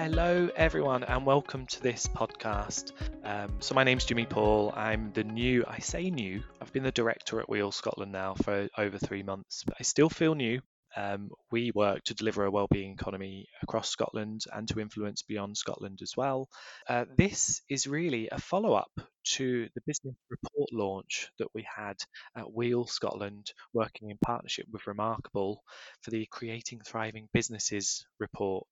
[0.00, 2.92] Hello, everyone, and welcome to this podcast.
[3.24, 4.72] Um, so, my name's Jimmy Paul.
[4.76, 8.68] I'm the new, I say new, I've been the director at WEAll Scotland now for
[8.78, 10.60] over three months, but I still feel new.
[10.96, 15.98] Um, we work to deliver a wellbeing economy across Scotland and to influence beyond Scotland
[16.00, 16.48] as well.
[16.88, 18.92] Uh, this is really a follow up
[19.24, 21.96] to the business report launch that we had
[22.36, 25.60] at WEAll Scotland, working in partnership with Remarkable
[26.02, 28.66] for the Creating Thriving Businesses report.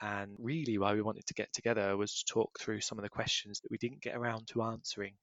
[0.00, 3.08] And really, why we wanted to get together was to talk through some of the
[3.08, 5.14] questions that we didn't get around to answering.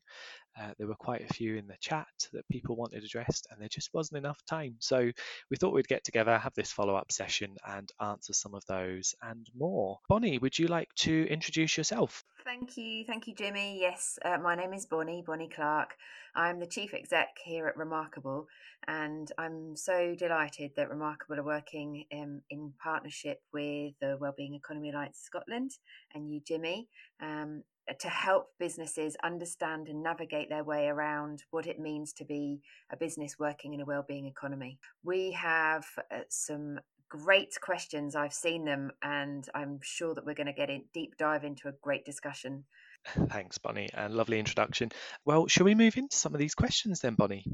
[0.59, 3.69] Uh, there were quite a few in the chat that people wanted addressed, and there
[3.69, 4.75] just wasn't enough time.
[4.79, 5.11] So
[5.49, 9.15] we thought we'd get together, have this follow up session, and answer some of those
[9.21, 9.99] and more.
[10.09, 12.23] Bonnie, would you like to introduce yourself?
[12.45, 13.03] Thank you.
[13.05, 13.79] Thank you, Jimmy.
[13.79, 15.95] Yes, uh, my name is Bonnie, Bonnie Clark.
[16.35, 18.45] I'm the Chief Exec here at Remarkable,
[18.87, 24.91] and I'm so delighted that Remarkable are working um, in partnership with the Wellbeing Economy
[24.91, 25.71] Alliance Scotland
[26.13, 26.87] and you, Jimmy,
[27.19, 27.63] um,
[27.99, 32.97] to help businesses understand and navigate their way around what it means to be a
[32.97, 34.77] business working in a wellbeing economy.
[35.03, 38.15] We have uh, some great questions.
[38.15, 41.67] I've seen them, and I'm sure that we're going to get a deep dive into
[41.67, 42.65] a great discussion.
[43.29, 44.91] Thanks, Bonnie, and lovely introduction.
[45.25, 47.45] Well, shall we move into some of these questions then, Bonnie?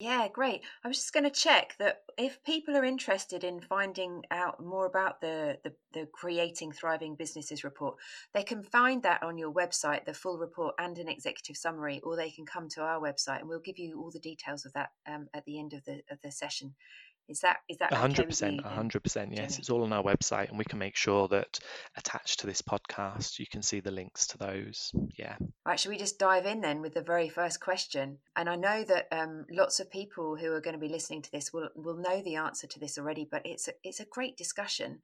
[0.00, 0.62] Yeah, great.
[0.82, 4.86] I was just going to check that if people are interested in finding out more
[4.86, 7.96] about the, the, the Creating Thriving Businesses report,
[8.32, 12.16] they can find that on your website, the full report and an executive summary, or
[12.16, 14.88] they can come to our website and we'll give you all the details of that
[15.06, 16.74] um, at the end of the of the session.
[17.30, 18.60] Is that is that hundred percent?
[18.66, 19.32] hundred percent.
[19.32, 21.60] Yes, it's all on our website, and we can make sure that
[21.96, 24.90] attached to this podcast, you can see the links to those.
[25.16, 25.36] Yeah.
[25.64, 25.78] Right.
[25.78, 28.18] Should we just dive in then with the very first question?
[28.34, 31.30] And I know that um, lots of people who are going to be listening to
[31.30, 34.36] this will will know the answer to this already, but it's a, it's a great
[34.36, 35.00] discussion.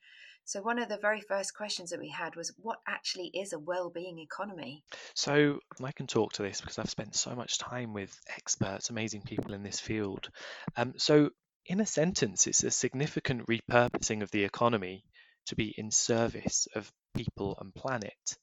[0.49, 3.59] So one of the very first questions that we had was, what actually is a
[3.59, 4.85] well-being economy?
[5.15, 9.23] So I can talk to this because I've spent so much time with experts, amazing
[9.23, 10.29] people in this field.
[10.77, 11.31] Um, so
[11.69, 15.04] in a sentence, it's a significant repurposing of the economy
[15.47, 18.37] to be in service of people and planet,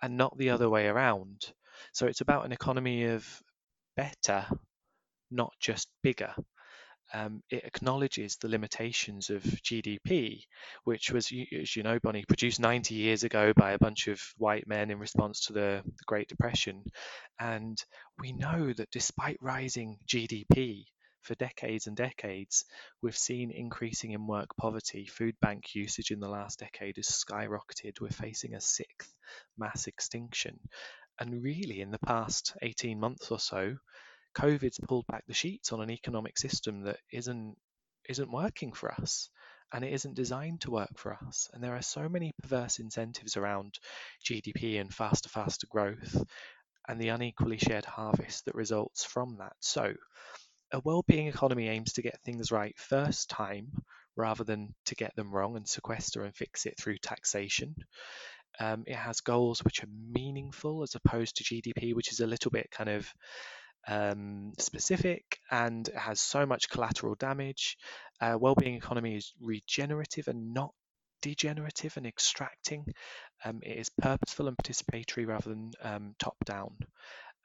[0.00, 1.52] and not the other way around.
[1.92, 3.26] So it's about an economy of
[3.96, 4.46] better,
[5.30, 6.34] not just bigger.
[7.14, 10.44] Um, it acknowledges the limitations of GDP,
[10.84, 11.30] which was,
[11.60, 14.98] as you know, Bonnie, produced 90 years ago by a bunch of white men in
[14.98, 16.84] response to the, the Great Depression.
[17.38, 17.76] And
[18.18, 20.84] we know that despite rising GDP,
[21.22, 22.64] for decades and decades,
[23.00, 25.06] we've seen increasing in work poverty.
[25.06, 28.00] Food bank usage in the last decade has skyrocketed.
[28.00, 29.14] We're facing a sixth
[29.56, 30.58] mass extinction.
[31.18, 33.76] And really, in the past 18 months or so,
[34.34, 37.56] COVID's pulled back the sheets on an economic system that isn't
[38.08, 39.30] isn't working for us
[39.72, 41.48] and it isn't designed to work for us.
[41.52, 43.78] And there are so many perverse incentives around
[44.24, 46.24] GDP and faster, faster growth
[46.88, 49.54] and the unequally shared harvest that results from that.
[49.60, 49.94] So,
[50.72, 53.68] a well-being economy aims to get things right first time
[54.16, 57.74] rather than to get them wrong and sequester and fix it through taxation.
[58.60, 62.50] Um, it has goals which are meaningful as opposed to GDP, which is a little
[62.50, 63.12] bit kind of
[63.88, 67.76] um, specific and has so much collateral damage.
[68.20, 70.72] Uh, well-being economy is regenerative and not
[71.22, 72.84] degenerative and extracting.
[73.44, 76.76] Um, it is purposeful and participatory rather than um, top-down.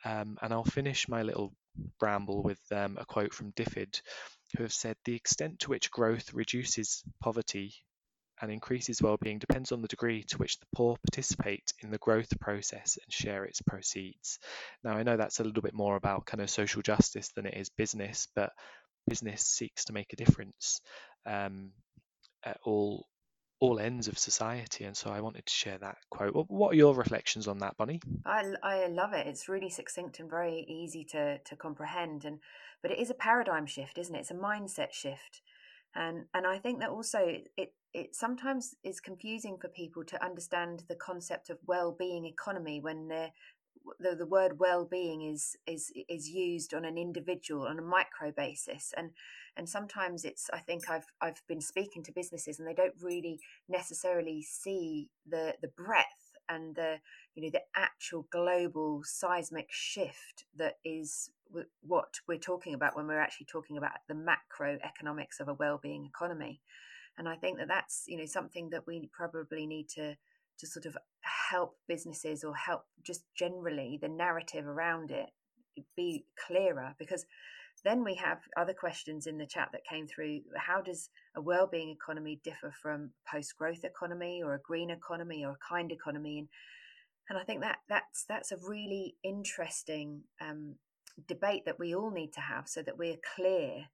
[0.05, 1.53] Um, and I'll finish my little
[2.01, 4.01] ramble with um, a quote from DFID,
[4.55, 7.73] who have said the extent to which growth reduces poverty
[8.41, 12.39] and increases well-being depends on the degree to which the poor participate in the growth
[12.39, 14.39] process and share its proceeds.
[14.83, 17.55] Now I know that's a little bit more about kind of social justice than it
[17.55, 18.51] is business, but
[19.07, 20.81] business seeks to make a difference
[21.25, 21.71] um,
[22.43, 23.07] at all
[23.59, 24.83] all ends of society.
[24.83, 26.33] And so I wanted to share that quote.
[26.33, 28.01] What are your reflections on that, Bonnie?
[28.25, 29.27] I, I love it.
[29.27, 32.25] It's really succinct and very easy to, to comprehend.
[32.25, 32.39] And
[32.81, 34.19] but it is a paradigm shift, isn't it?
[34.19, 35.41] It's a mindset shift.
[35.95, 37.19] And and I think that also
[37.57, 43.07] it it sometimes is confusing for people to understand the concept of well-being economy when
[43.07, 43.31] they're
[43.99, 48.93] the, the word well-being is is is used on an individual on a micro basis
[48.97, 49.11] and
[49.57, 53.39] and sometimes it's i think i've i've been speaking to businesses and they don't really
[53.67, 56.97] necessarily see the the breadth and the
[57.35, 61.29] you know the actual global seismic shift that is
[61.81, 66.61] what we're talking about when we're actually talking about the macroeconomics of a well-being economy.
[67.17, 70.15] And i think that that's you know something that we probably need to
[70.59, 75.29] to sort of help businesses or help just generally the narrative around it
[75.95, 77.25] be clearer because
[77.87, 80.41] then we have other questions in the chat that came through.
[80.57, 85.67] How does a well-being economy differ from post-growth economy or a green economy or a
[85.73, 86.39] kind economy?
[86.39, 86.47] And
[87.29, 90.75] and I think that that's that's a really interesting um,
[91.27, 93.85] debate that we all need to have, so that we're clear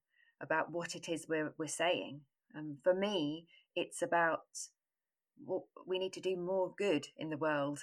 [0.41, 2.21] about what it is we're we're saying.
[2.55, 4.41] Um, for me, it's about
[5.45, 7.79] what we need to do more good in the world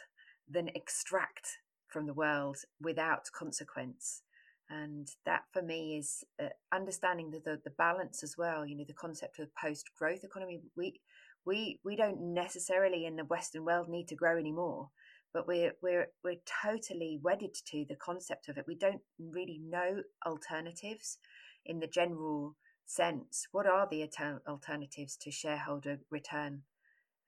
[0.48, 1.58] than extract
[1.88, 4.22] from the world without consequence
[4.70, 8.84] and that for me is uh, understanding the, the, the balance as well you know
[8.86, 10.60] the concept of post growth economy.
[10.76, 11.00] We
[11.44, 14.90] we we don't necessarily in the western world need to grow anymore
[15.32, 18.64] but we're we're we're totally wedded to the concept of it.
[18.66, 21.18] We don't really know alternatives
[21.64, 22.56] in the general
[22.86, 23.46] sense.
[23.52, 24.08] What are the
[24.48, 26.62] alternatives to shareholder return?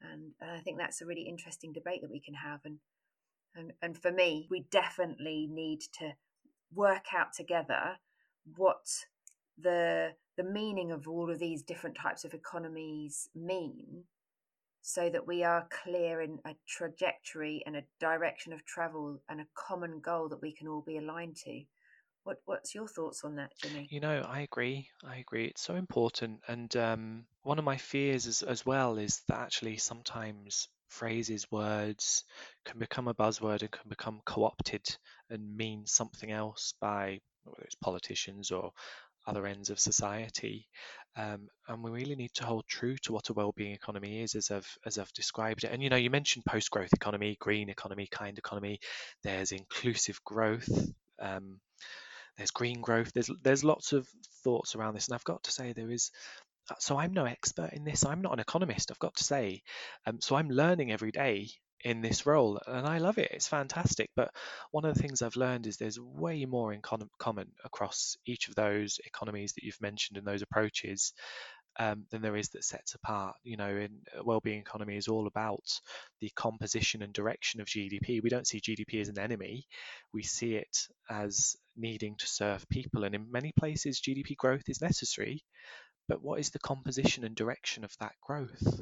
[0.00, 2.60] And, and i think that's a really interesting debate that we can have.
[2.64, 2.78] And
[3.54, 6.12] and, and for me we definitely need to
[6.74, 7.98] work out together
[8.56, 8.86] what
[9.58, 14.04] the the meaning of all of these different types of economies mean
[14.80, 19.46] so that we are clear in a trajectory and a direction of travel and a
[19.54, 21.62] common goal that we can all be aligned to.
[22.24, 23.88] What what's your thoughts on that jimmy?
[23.90, 24.88] You know i agree.
[25.04, 25.46] I agree.
[25.46, 26.40] It's so important.
[26.48, 32.24] And um, one of my fears as, as well is that actually sometimes phrases, words
[32.64, 34.84] can become a buzzword and can become co opted
[35.30, 38.70] and mean something else by whether it's politicians or
[39.26, 40.68] other ends of society.
[41.16, 44.50] Um, and we really need to hold true to what a well-being economy is, as
[44.50, 45.70] I've as I've described it.
[45.72, 48.80] And you know, you mentioned post-growth economy, green economy, kind economy.
[49.22, 50.70] There's inclusive growth.
[51.20, 51.60] Um,
[52.36, 53.12] there's green growth.
[53.12, 54.08] There's there's lots of
[54.42, 56.10] thoughts around this, and I've got to say there is
[56.78, 58.04] so I'm no expert in this.
[58.04, 59.62] I'm not an economist, I've got to say.
[60.06, 61.48] Um, so I'm learning every day
[61.84, 63.30] in this role, and I love it.
[63.32, 64.10] It's fantastic.
[64.14, 64.30] But
[64.70, 68.48] one of the things I've learned is there's way more in con- common across each
[68.48, 71.12] of those economies that you've mentioned and those approaches
[71.78, 73.34] um, than there is that sets apart.
[73.42, 75.64] You know, in well-being economy is all about
[76.20, 78.22] the composition and direction of GDP.
[78.22, 79.66] We don't see GDP as an enemy.
[80.12, 84.80] We see it as needing to serve people, and in many places, GDP growth is
[84.80, 85.42] necessary
[86.08, 88.80] but what is the composition and direction of that growth?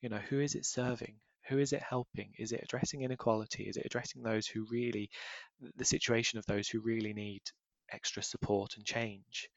[0.00, 1.14] You know, who is it serving?
[1.48, 2.32] Who is it helping?
[2.38, 3.64] Is it addressing inequality?
[3.64, 5.10] Is it addressing those who really,
[5.76, 7.42] the situation of those who really need
[7.92, 9.48] extra support and change?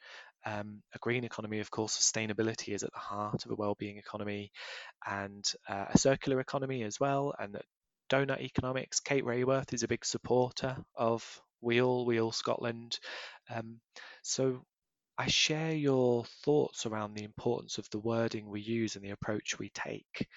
[0.45, 4.51] Um, a green economy, of course, sustainability is at the heart of a well-being economy,
[5.07, 7.33] and uh, a circular economy as well.
[7.39, 7.57] And
[8.10, 9.00] donut economics.
[9.00, 13.00] Kate Raworth is a big supporter of WEAll WEAll Scotland.
[13.50, 13.80] Um,
[14.21, 14.65] so
[15.18, 19.60] I share your thoughts around the importance of the wording we use and the approach
[19.60, 20.27] we take.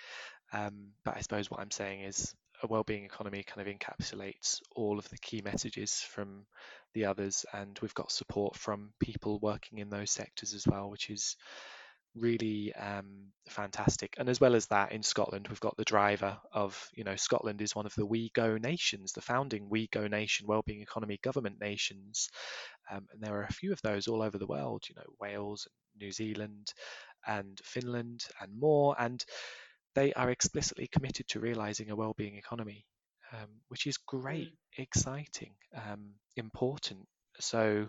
[0.52, 4.99] Um, but I suppose what I'm saying is a well-being economy kind of encapsulates all
[4.99, 6.46] of the key messages from
[6.94, 11.11] the others, and we've got support from people working in those sectors as well, which
[11.11, 11.37] is
[12.17, 14.15] really um, fantastic.
[14.19, 17.63] And as well as that, in Scotland, we've got the driver of, you know, Scotland
[17.63, 22.29] is one of the WEGo nations, the founding WEGo nation, wellbeing economy government nations.
[22.91, 25.69] Um, and there are a few of those all over the world, you know, Wales,
[26.01, 26.73] New Zealand,
[27.27, 28.97] and Finland, and more.
[28.99, 29.25] And
[29.95, 32.85] they are explicitly committed to realizing a well-being economy,
[33.33, 34.83] um, which is great, mm.
[34.83, 37.07] exciting, um, important.
[37.41, 37.89] So,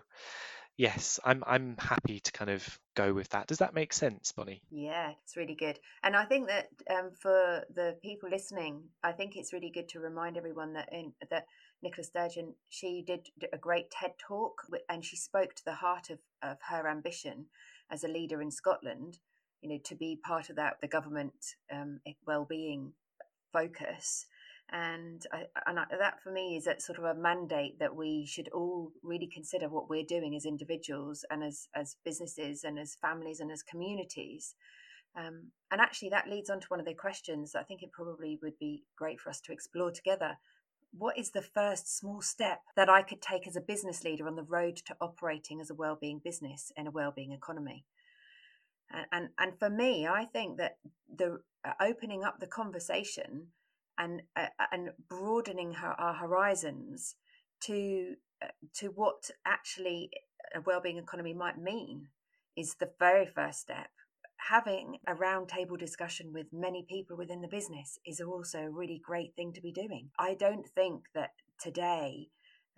[0.77, 3.47] yes, I'm I'm happy to kind of go with that.
[3.47, 4.61] Does that make sense, Bonnie?
[4.71, 5.79] Yeah, it's really good.
[6.03, 9.99] And I think that um, for the people listening, I think it's really good to
[9.99, 11.45] remind everyone that in that
[11.83, 16.19] Nicola Sturgeon, she did a great TED talk and she spoke to the heart of,
[16.41, 17.45] of her ambition
[17.91, 19.19] as a leader in Scotland,
[19.61, 22.93] you know, to be part of that, the government um, well-being
[23.53, 24.25] focus
[24.71, 28.25] and I, and I, that for me is a sort of a mandate that we
[28.25, 32.97] should all really consider what we're doing as individuals and as as businesses and as
[33.01, 34.55] families and as communities.
[35.15, 38.37] Um, and actually that leads on to one of the questions i think it probably
[38.43, 40.37] would be great for us to explore together.
[40.91, 44.35] What is the first small step that i could take as a business leader on
[44.35, 47.85] the road to operating as a well-being business in a well-being economy?
[48.91, 50.77] And and, and for me i think that
[51.15, 53.47] the uh, opening up the conversation
[53.97, 57.15] and uh, and broadening her, our horizons
[57.61, 60.11] to uh, to what actually
[60.55, 62.07] a well-being economy might mean
[62.55, 63.89] is the very first step.
[64.49, 69.35] Having a roundtable discussion with many people within the business is also a really great
[69.35, 70.09] thing to be doing.
[70.17, 72.29] I don't think that today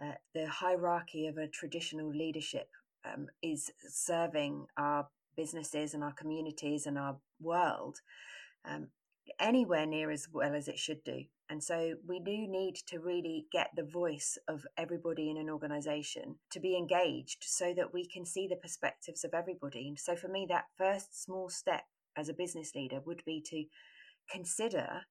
[0.01, 2.69] uh, the hierarchy of a traditional leadership
[3.05, 7.97] um, is serving our businesses and our communities and our world
[8.65, 8.87] um,
[9.39, 11.23] anywhere near as well as it should do.
[11.49, 16.35] And so we do need to really get the voice of everybody in an organization
[16.51, 19.87] to be engaged so that we can see the perspectives of everybody.
[19.87, 21.83] And so for me, that first small step
[22.15, 23.65] as a business leader would be to
[24.29, 25.01] consider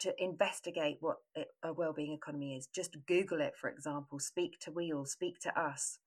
[0.00, 1.16] to investigate what
[1.62, 5.98] a well-being economy is just google it for example speak to WEAll speak to us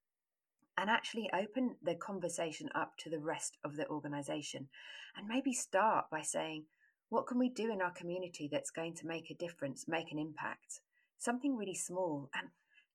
[0.77, 4.67] and actually open the conversation up to the rest of the organization
[5.15, 6.65] and maybe start by saying
[7.09, 10.19] what can we do in our community that's going to make a difference make an
[10.19, 10.81] impact?
[11.17, 12.29] Something really small.
[12.35, 12.49] And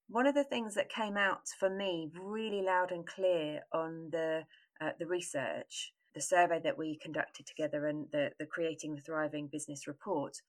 [0.09, 4.45] one of the things that came out for me really loud and clear on the
[4.81, 9.47] uh, the research the survey that we conducted together and the, the creating the thriving
[9.47, 10.43] business report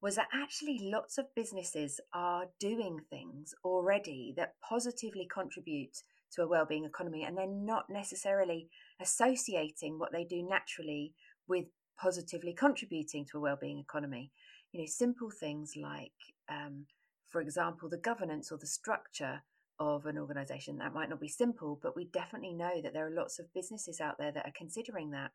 [0.00, 6.48] was that actually lots of businesses are doing things already that positively contribute to a
[6.48, 8.68] well-being economy and they're not necessarily
[9.00, 11.14] associating what they do naturally
[11.46, 11.66] with
[12.00, 14.30] positively contributing to a well-being economy.
[14.72, 16.12] You know simple things like
[16.48, 16.86] um,
[17.30, 19.42] for example the governance or the structure
[19.78, 20.78] of an organization.
[20.78, 24.00] That might not be simple but we definitely know that there are lots of businesses
[24.00, 25.30] out there that are considering that.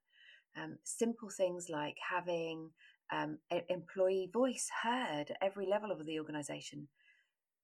[0.60, 2.72] Um, simple things like having
[3.12, 3.38] um,
[3.70, 6.88] employee voice heard at every level of the organisation,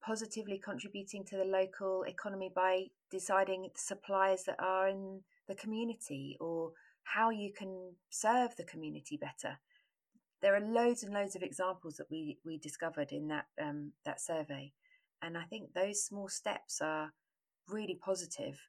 [0.04, 6.72] positively contributing to the local economy by deciding suppliers that are in the community or
[7.06, 9.58] how you can serve the community better.
[10.42, 14.20] There are loads and loads of examples that we, we discovered in that um, that
[14.20, 14.74] survey,
[15.22, 17.14] and I think those small steps are
[17.68, 18.60] really positive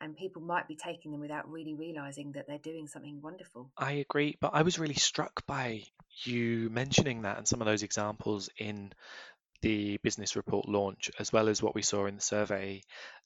[0.00, 3.70] and people might be taking them without really realizing that they're doing something wonderful.
[3.76, 5.84] I agree, but I was really struck by
[6.24, 8.92] you mentioning that and some of those examples in
[9.64, 12.82] the business report launch, as well as what we saw in the survey.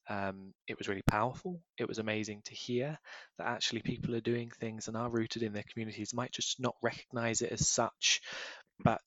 [0.09, 1.61] Um, it was really powerful.
[1.76, 2.97] It was amazing to hear
[3.38, 6.76] that actually people are doing things and are rooted in their communities, might just not
[6.80, 8.21] recognize it as such,
[8.78, 9.00] but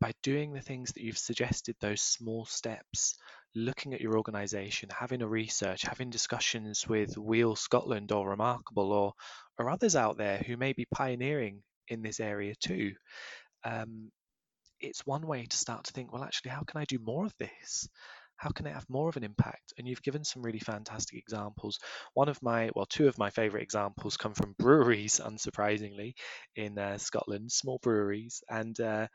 [0.00, 3.18] by doing the things that you've suggested, those small steps,
[3.54, 9.12] looking at your organization, having a research, having discussions with WEAll Scotland or Remarkable or,
[9.58, 12.92] or others out there who may be pioneering in this area too.
[13.62, 14.10] Um,
[14.80, 17.34] it's one way to start to think, well, actually, how can I do more of
[17.38, 17.88] this?
[18.36, 19.72] How can it have more of an impact?
[19.76, 21.80] And you've given some really fantastic examples.
[22.14, 26.14] One of my, well, two of my favorite examples come from breweries, unsurprisingly,
[26.54, 28.42] in uh, Scotland, small breweries.
[28.48, 29.08] And uh,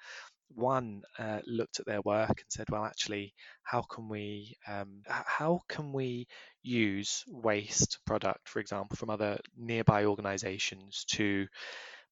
[0.55, 5.61] one uh, looked at their work and said, well, actually, how can we um, how
[5.67, 6.27] can we
[6.61, 11.47] use waste product, for example, from other nearby organisations to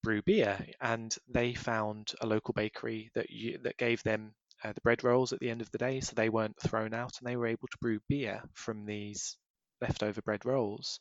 [0.03, 0.65] brew beer?
[0.81, 5.33] And they found a local bakery that you, that gave them uh, the bread rolls
[5.33, 7.67] at the end of the day, so they weren't thrown out, and they were able
[7.69, 9.37] to brew beer from these
[9.81, 10.99] leftover bread rolls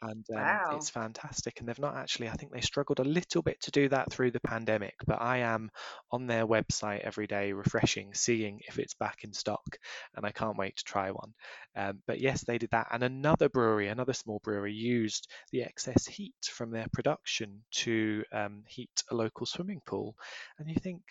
[0.00, 0.72] and um, wow.
[0.76, 1.58] it's fantastic.
[1.58, 4.30] And they've not actually, I think they struggled a little bit to do that through
[4.30, 5.70] the pandemic, but I am
[6.10, 9.78] on their website every day, refreshing, seeing if it's back in stock,
[10.16, 11.34] and I can't wait to try one.
[11.76, 12.88] Um, but yes, they did that.
[12.90, 18.62] And another brewery, another small brewery, used the excess heat from their production to um,
[18.66, 20.14] heat a local swimming pool.
[20.58, 21.02] And you think,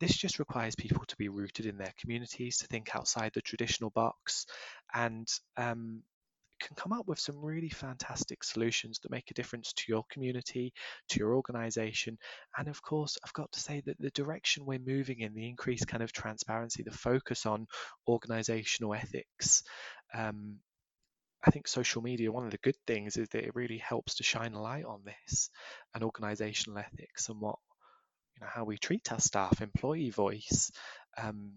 [0.00, 3.90] this just requires people to be rooted in their communities, to think outside the traditional
[3.90, 4.46] box,
[4.94, 6.02] and um,
[6.60, 10.72] can come up with some really fantastic solutions that make a difference to your community,
[11.08, 12.18] to your organization.
[12.56, 15.88] And of course, I've got to say that the direction we're moving in, the increased
[15.88, 17.66] kind of transparency, the focus on
[18.06, 19.62] organizational ethics,
[20.14, 20.56] um,
[21.44, 24.24] I think social media, one of the good things is that it really helps to
[24.24, 25.50] shine a light on this
[25.94, 27.56] and organizational ethics and what,
[28.34, 30.72] you know, how we treat our staff, employee voice,
[31.16, 31.52] um,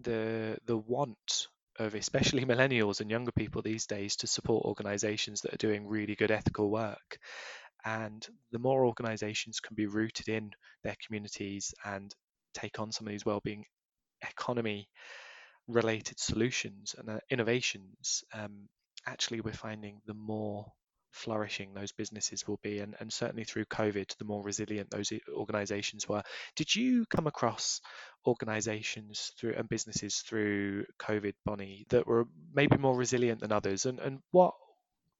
[0.00, 5.54] the the want of especially millennials and younger people these days to support organizations that
[5.54, 7.18] are doing really good ethical work.
[7.84, 10.50] And the more organizations can be rooted in
[10.82, 12.12] their communities and
[12.54, 13.64] take on some of these well-being
[14.22, 14.88] economy
[15.68, 18.68] related solutions and uh, innovations, um,
[19.06, 20.66] actually we're finding the more
[21.10, 26.08] flourishing those businesses will be and, and certainly through covid the more resilient those organizations
[26.08, 26.22] were
[26.56, 27.80] did you come across
[28.26, 33.98] organizations through and businesses through covid bonnie that were maybe more resilient than others and
[34.00, 34.54] and what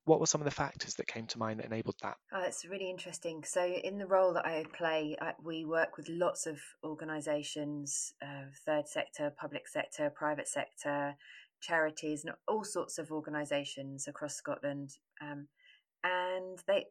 [0.09, 2.17] what were some of the factors that came to mind that enabled that?
[2.33, 3.45] Oh, it's really interesting.
[3.45, 8.47] So, in the role that I play, I, we work with lots of organisations, uh,
[8.65, 11.15] third sector, public sector, private sector,
[11.61, 14.91] charities, and all sorts of organisations across Scotland.
[15.21, 15.49] Um,
[16.05, 16.87] and they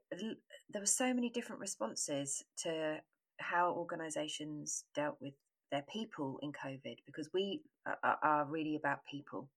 [0.69, 2.99] there were so many different responses to
[3.39, 5.33] how organizations dealt with
[5.71, 9.49] their people in covid because we are, are really about people.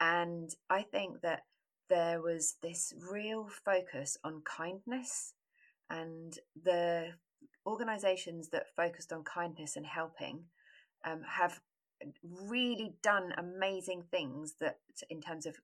[0.00, 1.42] And i think that
[1.88, 5.32] there was this real focus on kindness
[5.90, 7.08] and the
[7.66, 10.44] organizations that focused on kindness and helping
[11.04, 11.60] um, have
[12.22, 14.78] really done amazing things that
[15.10, 15.56] in terms of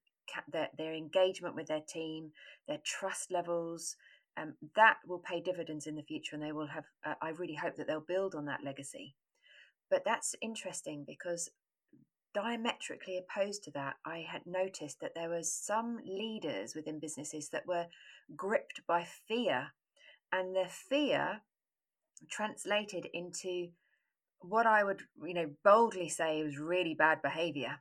[0.50, 2.32] their, their engagement with their team,
[2.68, 3.96] their trust levels,
[4.36, 7.54] um, that will pay dividends in the future and they will have, uh, I really
[7.54, 9.14] hope that they'll build on that legacy.
[9.90, 11.50] But that's interesting because
[12.34, 17.66] diametrically opposed to that, I had noticed that there was some leaders within businesses that
[17.66, 17.86] were
[18.36, 19.68] gripped by fear
[20.32, 21.42] and their fear
[22.28, 23.68] translated into
[24.40, 27.80] what I would, you know, boldly say was really bad behavior.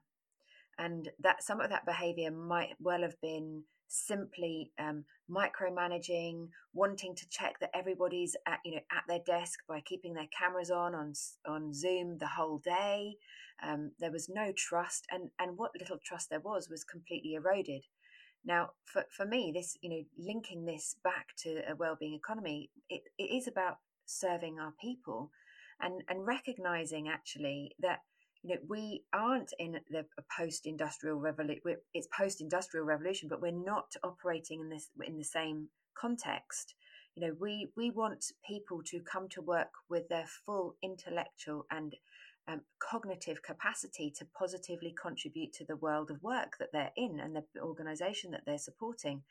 [0.78, 3.64] And that some of that behavior might well have been
[3.94, 9.82] simply um, micromanaging, wanting to check that everybody's at you know at their desk by
[9.82, 11.14] keeping their cameras on on
[11.48, 13.16] on Zoom the whole day.
[13.62, 17.84] Um, there was no trust, and and what little trust there was was completely eroded.
[18.46, 23.04] Now, for, for me, this you know linking this back to a well-being economy, it,
[23.18, 25.32] it is about serving our people,
[25.80, 28.00] and and recognizing actually that
[28.44, 30.06] you know we aren't in the
[30.38, 31.62] post-industrial revolution
[31.94, 36.76] it's post-industrial revolution but we're not operating in this in the same context.
[37.16, 41.96] You know we we want people to come to work with their full intellectual and
[42.48, 47.36] um, cognitive capacity to positively contribute to the world of work that they're in and
[47.36, 49.24] the organization that they're supporting.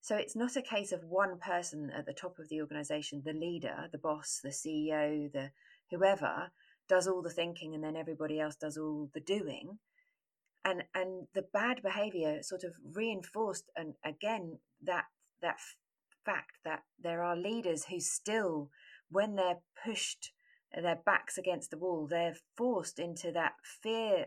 [0.00, 3.32] So it's not a case of one person at the top of the organization the
[3.32, 5.52] leader the boss the ceo the
[5.90, 6.50] whoever
[6.92, 9.78] does all the thinking and then everybody else does all the doing.
[10.62, 15.06] And and the bad behavior sort of reinforced and again that
[15.40, 15.56] that
[16.26, 18.68] fact that there are leaders who still
[19.10, 20.32] when they're pushed
[20.74, 24.26] their backs against the wall they're forced into that fear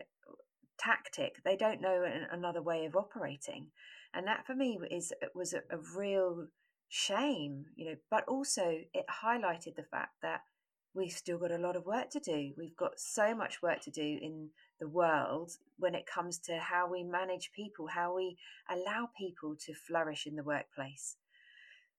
[0.76, 1.36] tactic.
[1.44, 3.68] They don't know another way of operating.
[4.12, 6.48] And that for me is was a, a real
[6.88, 10.42] shame you know but also it highlighted the fact that
[10.96, 12.52] we've still got a lot of work to do.
[12.56, 14.48] We've got so much work to do in
[14.80, 18.38] the world when it comes to how we manage people, how we
[18.68, 21.16] allow people to flourish in the workplace.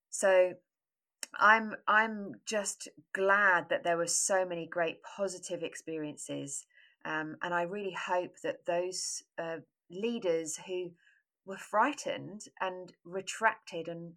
[0.09, 0.53] So
[1.35, 6.65] I'm I'm just glad that there were so many great positive experiences,
[7.05, 9.57] um, and I really hope that those uh,
[9.91, 10.91] leaders who
[11.45, 14.13] were frightened and retracted and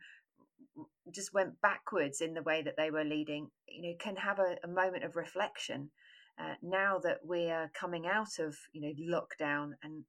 [1.14, 4.56] just went backwards in the way that they were leading, you know, can have a,
[4.64, 5.90] a moment of reflection
[6.38, 10.04] uh, now that we are coming out of, you know, lockdown and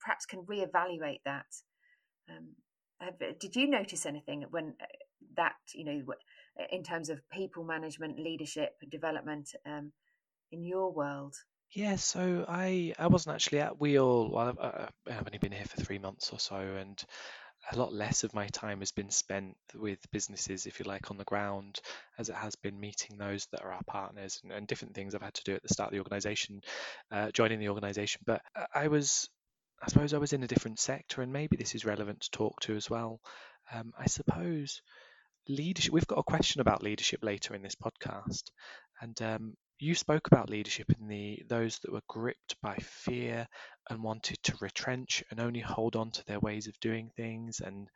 [0.00, 1.46] perhaps can reevaluate that.
[2.30, 2.48] Um,
[3.00, 4.86] have, did you notice anything when uh,
[5.36, 6.02] that, you know,
[6.70, 9.92] in terms of people management, leadership, development um,
[10.50, 11.34] in your world?
[11.74, 13.80] Yeah, so I I wasn't actually at.
[13.80, 14.58] Well, I've,
[15.10, 17.02] I've only been here for three months or so, and
[17.70, 21.16] a lot less of my time has been spent with businesses, if you like, on
[21.16, 21.80] the ground,
[22.18, 25.22] as it has been meeting those that are our partners and, and different things I've
[25.22, 26.60] had to do at the start of the organisation,
[27.10, 28.20] uh, joining the organisation.
[28.26, 28.42] But
[28.74, 29.28] I was,
[29.80, 32.60] I suppose, I was in a different sector, and maybe this is relevant to talk
[32.62, 33.20] to as well.
[33.72, 34.82] Um, I suppose
[35.48, 35.92] leadership.
[35.92, 38.50] We've got a question about leadership later in this podcast,
[39.00, 43.48] and um, you spoke about leadership in the those that were gripped by fear
[43.90, 47.88] and wanted to retrench and only hold on to their ways of doing things and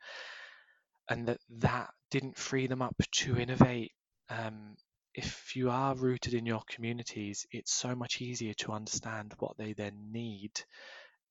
[1.09, 3.93] and that that didn't free them up to innovate.
[4.29, 4.75] Um,
[5.13, 9.71] if you are rooted in your communities it's so much easier to understand what they
[9.71, 10.51] then need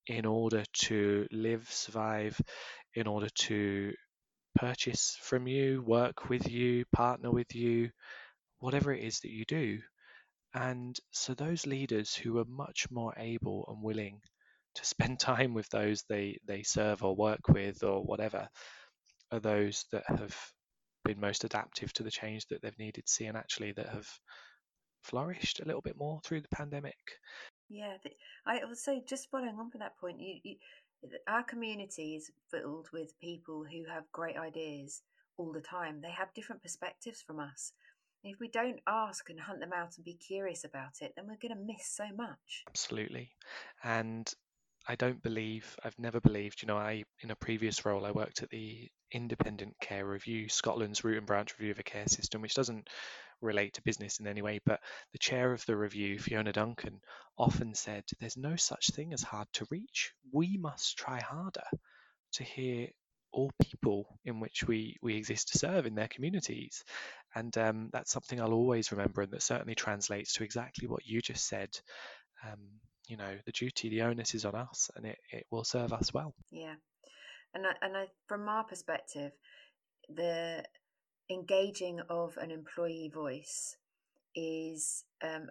[0.07, 2.41] in order to live survive
[2.95, 3.93] in order to
[4.55, 7.91] purchase from you work with you partner with you
[8.61, 9.79] whatever it is that you do
[10.57, 14.21] and so those leaders who are much more able and willing
[14.75, 18.49] to spend time with those they, they serve or work with or whatever
[19.31, 20.35] are those that have
[21.05, 24.09] been most adaptive to the change that they've needed to see and actually that have
[25.03, 26.97] flourished a little bit more through the pandemic.
[27.69, 27.97] Yeah,
[28.47, 30.57] I would say just following on from that point, you, you
[31.29, 35.03] our community is filled with people who have great ideas
[35.37, 36.01] all the time.
[36.01, 37.73] They have different perspectives from us
[38.29, 41.37] if we don't ask and hunt them out and be curious about it, then we're
[41.37, 42.65] going to miss so much.
[42.69, 43.31] Absolutely.
[43.85, 44.33] And
[44.89, 48.43] I don't believe, I've never believed, you know, I, in a previous role, I worked
[48.43, 52.55] at the Independent Care Review, Scotland's root and branch review of a care system, which
[52.55, 52.89] doesn't
[53.41, 54.61] relate to business in any way.
[54.65, 54.81] But
[55.13, 57.01] the chair of the review, Fiona Duncan,
[57.37, 60.13] often said, There's no such thing as hard to reach.
[60.33, 61.67] We must try harder
[62.35, 62.89] to hear
[63.37, 66.83] all people in which we, we exist to serve in their communities.
[67.35, 71.21] And um, that's something I'll always remember, and that certainly translates to exactly what you
[71.21, 71.69] just said.
[72.43, 72.59] Um,
[73.07, 76.15] you know, the duty, the onus is on us, and it, it will serve us
[76.15, 76.35] well.
[76.51, 76.75] Yeah.
[77.55, 79.33] And I, and I, from our perspective,
[80.09, 80.65] the
[81.31, 83.77] engaging of an employee voice
[84.35, 85.49] is um,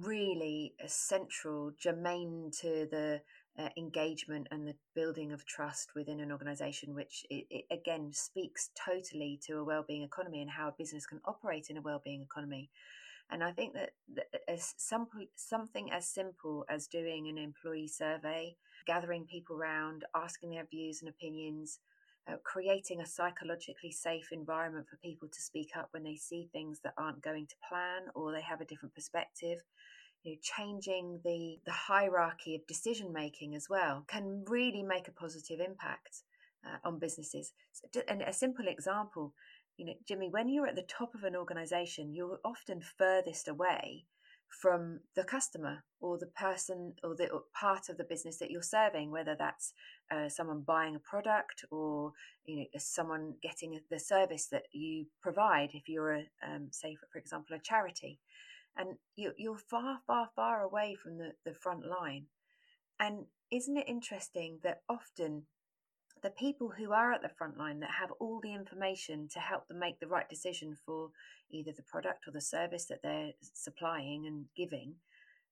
[0.00, 3.20] really a central, germane to the
[3.58, 8.70] uh, engagement and the building of trust within an organization, which it, it, again speaks
[8.74, 12.70] totally to a well-being economy and how a business can operate in a well-being economy.
[13.30, 18.56] And I think that, that as some, something as simple as doing an employee survey,
[18.86, 21.78] gathering people around, asking their views and opinions,
[22.28, 26.80] uh, creating a psychologically safe environment for people to speak up when they see things
[26.80, 29.62] that aren't going to plan or they have a different perspective
[30.24, 35.12] you know, changing the, the hierarchy of decision making as well can really make a
[35.12, 36.22] positive impact
[36.66, 37.52] uh, on businesses.
[37.72, 39.34] So, and a simple example,
[39.76, 44.06] you know, Jimmy, when you're at the top of an organization, you're often furthest away
[44.48, 48.62] from the customer or the person or the or part of the business that you're
[48.62, 49.72] serving, whether that's
[50.10, 52.12] uh, someone buying a product or
[52.44, 55.70] you know someone getting the service that you provide.
[55.72, 58.20] If you're a um, say, for, for example, a charity,
[58.76, 62.26] and you, you're far, far, far away from the, the front line.
[62.98, 65.44] And isn't it interesting that often
[66.22, 69.68] the people who are at the front line that have all the information to help
[69.68, 71.10] them make the right decision for
[71.50, 74.94] either the product or the service that they're supplying and giving,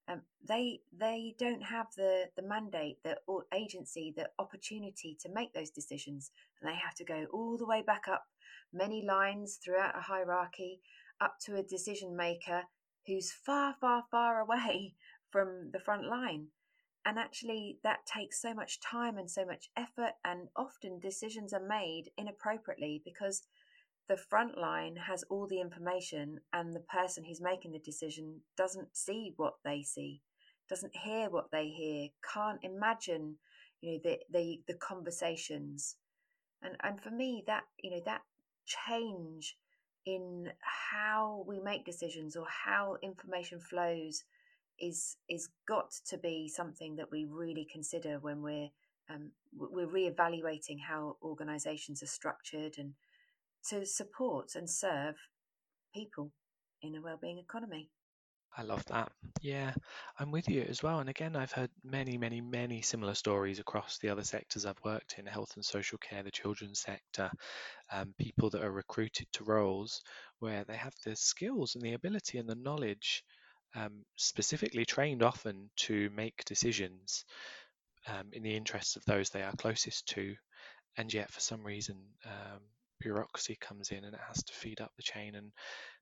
[0.07, 3.15] um, they they don't have the the mandate, the
[3.53, 7.81] agency, the opportunity to make those decisions, and they have to go all the way
[7.81, 8.25] back up
[8.73, 10.81] many lines throughout a hierarchy
[11.21, 12.63] up to a decision maker
[13.07, 14.95] who's far, far, far away
[15.29, 16.47] from the front line.
[17.05, 21.65] And actually, that takes so much time and so much effort, and often decisions are
[21.65, 23.43] made inappropriately because
[24.07, 28.95] the front line has all the information, and the person who's making the decision doesn't
[28.95, 30.21] see what they see,
[30.69, 33.37] doesn't hear what they hear, can't imagine,
[33.81, 35.97] you know, the the, the conversations.
[36.61, 38.21] And and for me, that you know that
[38.65, 39.57] change
[40.05, 44.23] in how we make decisions or how information flows
[44.79, 48.69] is is got to be something that we really consider when we're
[49.09, 52.93] um, we're reevaluating how organisations are structured and
[53.69, 55.15] to support and serve
[55.93, 56.31] people
[56.81, 57.89] in a well-being economy.
[58.55, 59.11] I love that.
[59.41, 59.73] Yeah,
[60.19, 60.99] I'm with you as well.
[60.99, 65.15] And again, I've heard many, many, many similar stories across the other sectors I've worked
[65.17, 67.31] in health and social care, the children's sector,
[67.91, 70.01] um, people that are recruited to roles
[70.39, 73.23] where they have the skills and the ability and the knowledge,
[73.75, 77.25] um, specifically trained often to make decisions
[78.07, 80.35] um, in the interests of those they are closest to.
[80.97, 82.61] And yet, for some reason, um,
[82.99, 85.51] bureaucracy comes in and it has to feed up the chain and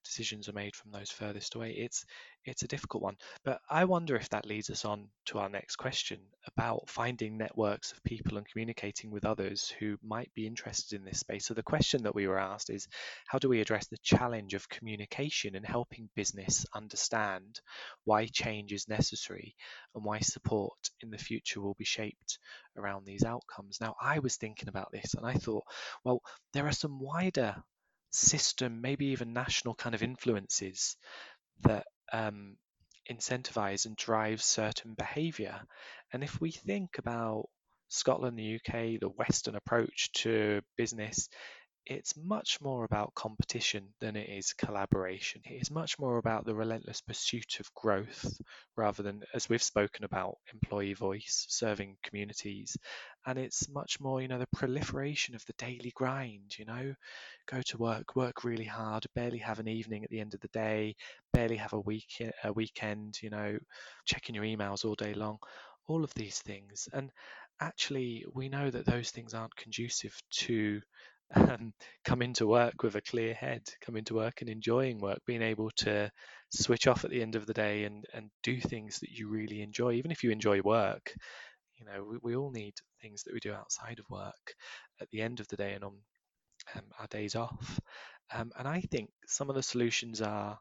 [0.04, 1.72] decisions are made from those furthest away.
[1.72, 2.06] It's
[2.44, 3.18] it's a difficult one.
[3.44, 7.92] But I wonder if that leads us on to our next question about finding networks
[7.92, 11.46] of people and communicating with others who might be interested in this space.
[11.46, 12.88] So the question that we were asked is
[13.28, 17.62] how do we address the challenge of communication and helping business understand
[18.06, 19.56] why change is necessary
[19.94, 22.40] and why support in the future will be shaped
[22.76, 23.78] around these outcomes.
[23.80, 25.64] Now I was thinking about this and I thought,
[26.04, 26.22] well,
[26.54, 27.56] there are some wider
[28.12, 30.98] system, maybe even national kind of influences
[31.62, 32.58] that um,
[33.10, 35.60] incentivize and drive certain behavior.
[36.14, 37.46] And if we think about
[37.88, 41.30] Scotland, the UK, the Western approach to business,
[41.86, 45.42] it's much more about competition than it is collaboration.
[45.46, 48.40] It is much more about the relentless pursuit of growth
[48.76, 52.78] rather than, as we've spoken about, employee voice, serving communities.
[53.26, 56.94] And it's much more, you know, the proliferation of the daily grind, you know,
[57.50, 60.50] go to work, work really hard, barely have an evening at the end of the
[60.50, 60.96] day,
[61.34, 63.58] barely have a week a weekend, you know,
[64.06, 65.40] checking your emails all day long,
[65.88, 66.88] all of these things.
[66.94, 67.12] And
[67.60, 70.82] actually we know that those things aren't conducive to
[71.36, 75.42] um, come into work with a clear head, come into work and enjoying work, being
[75.42, 76.10] able to
[76.52, 79.62] switch off at the end of the day and, and do things that you really
[79.62, 81.14] enjoy, even if you enjoy work.
[81.80, 84.56] You know, we, we all need things that we do outside of work
[85.00, 85.94] at the end of the day and on
[86.76, 87.80] um, our days off.
[88.34, 90.58] Um, and I think some of the solutions are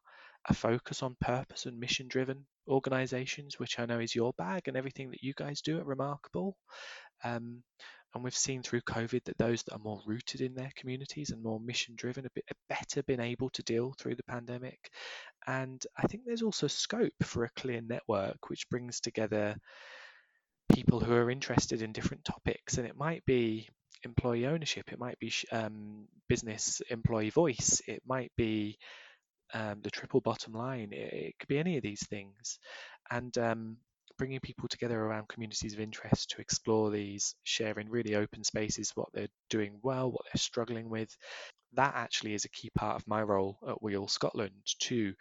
[0.48, 4.76] a focus on purpose and mission driven organizations, which I know is your bag and
[4.76, 6.56] everything that you guys do at Remarkable.
[7.22, 7.62] Um,
[8.14, 11.42] and we've seen through COVID that those that are more rooted in their communities and
[11.42, 14.90] more mission driven have, better been able to deal through the pandemic.
[15.46, 19.56] And I think there's also scope for a clear network which brings together
[20.72, 22.78] people who are interested in different topics.
[22.78, 23.68] And it might be
[24.04, 28.78] employee ownership, it might be um, business employee voice, it might be
[29.52, 32.58] um, the triple bottom line, it, it, could be any of these things.
[33.10, 33.76] And um,
[34.20, 39.08] bringing people together around communities of interest to explore these, sharing really open spaces, what
[39.14, 41.16] they're doing well, what they're struggling with,
[41.72, 45.14] that actually is a key part of my role at WEAll Scotland to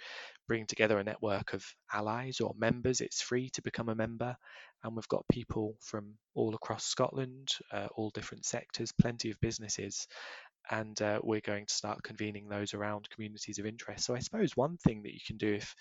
[0.50, 3.00] bring together a network of allies or members.
[3.00, 4.36] It's free to become a member,
[4.84, 10.10] and we've got people from all across Scotland, uh, all different sectors, plenty of businesses,
[10.72, 14.04] and uh, we're going to start convening those around communities of interest.
[14.04, 15.74] So I suppose one thing that you can do if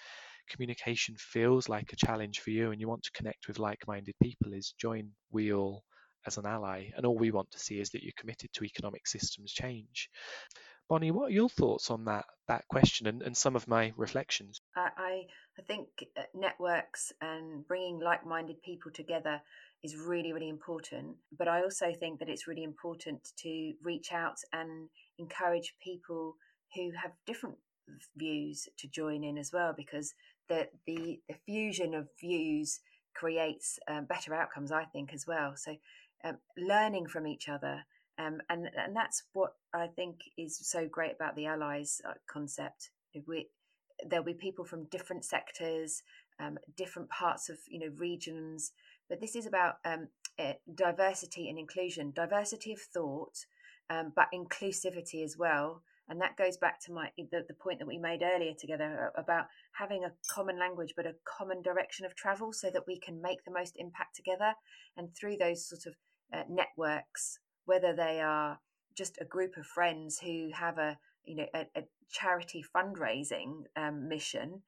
[0.48, 4.52] communication feels like a challenge for you and you want to connect with like-minded people
[4.52, 5.80] is join WEAll
[6.26, 6.90] as an ally.
[6.96, 10.11] And all we want to see is that you're committed to economic systems change.
[10.88, 14.61] Bonnie, what are your thoughts on that that question and, and some of my reflections?
[14.74, 15.26] I,
[15.58, 19.42] I think uh, networks and bringing like-minded people together
[19.84, 24.37] is really really important but i also think that it's really important to reach out
[24.52, 26.34] and encourage people
[26.74, 27.56] who have different
[28.16, 30.14] views to join in as well because
[30.48, 32.80] the the, the fusion of views
[33.14, 35.76] creates um, better outcomes i think as well so
[36.24, 37.84] um, learning from each other.
[38.18, 42.90] Um, and and that's what I think is so great about the allies uh, concept.
[43.26, 43.48] We,
[44.04, 46.02] there'll be people from different sectors,
[46.40, 48.72] um, different parts of you know regions,
[49.08, 50.08] but this is about um,
[50.38, 53.46] uh, diversity and inclusion, diversity of thought,
[53.88, 55.82] um, but inclusivity as well.
[56.09, 59.47] And that goes back to my the, the point that we made earlier together about
[59.73, 63.44] having a common language but a common direction of travel, so that we can make
[63.44, 64.55] the most impact together.
[64.97, 65.94] And through those sort of
[66.33, 68.59] uh, networks, whether they are
[68.97, 74.09] just a group of friends who have a you know a, a charity fundraising um,
[74.09, 74.62] mission,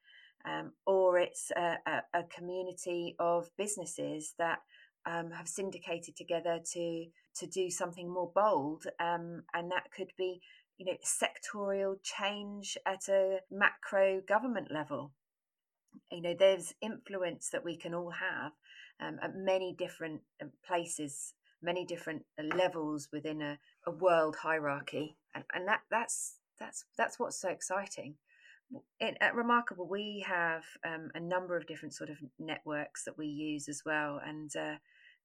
[0.45, 4.59] um, or it's a, a, a, community of businesses that
[5.07, 10.41] um, have syndicated together to to do something more bold, um, and that could be
[10.81, 15.13] you know sectorial change at a macro government level.
[16.11, 18.53] You know, there's influence that we can all have
[19.01, 25.19] um, at many different uh, places many different uh, levels within a, a world hierarchy,
[25.35, 28.15] and, and that that's that's that's what's so exciting.
[29.01, 33.27] In, at Remarkable, we have um, a number of different sort of networks that we
[33.27, 34.77] use as well, and uh,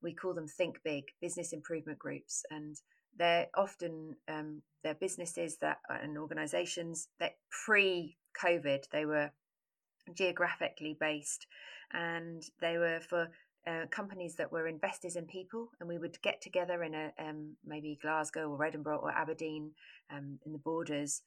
[0.02, 2.76] we call them Think Big Business Improvement Groups, and
[3.18, 4.62] they're often um,
[5.00, 9.32] businesses that and organisations that pre-COVID they were
[10.14, 11.48] geographically based,
[11.92, 13.30] and they were for
[13.68, 17.56] uh, companies that were investors in people, and we would get together in a um,
[17.66, 19.72] maybe Glasgow or Edinburgh or Aberdeen
[20.12, 21.24] um, in the borders,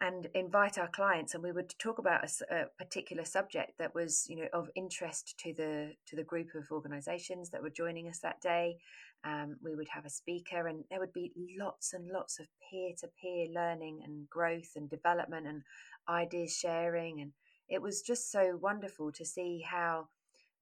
[0.00, 4.26] and invite our clients, and we would talk about a, a, particular subject that was
[4.28, 8.18] you know of interest to the to the group of organisations that were joining us
[8.18, 8.76] that day.
[9.24, 12.90] Um, we would have a speaker, and there would be lots and lots of peer
[13.00, 15.62] to peer learning and growth and development and
[16.08, 17.32] ideas sharing, and
[17.68, 20.08] it was just so wonderful to see how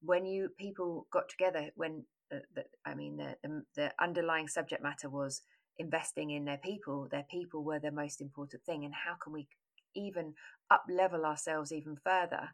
[0.01, 5.09] when you people got together when the, I mean the, the, the underlying subject matter
[5.09, 5.41] was
[5.77, 8.85] investing in their people their people were the most important thing.
[8.85, 9.47] And how can we
[9.95, 10.33] even
[10.69, 12.49] up level ourselves even further?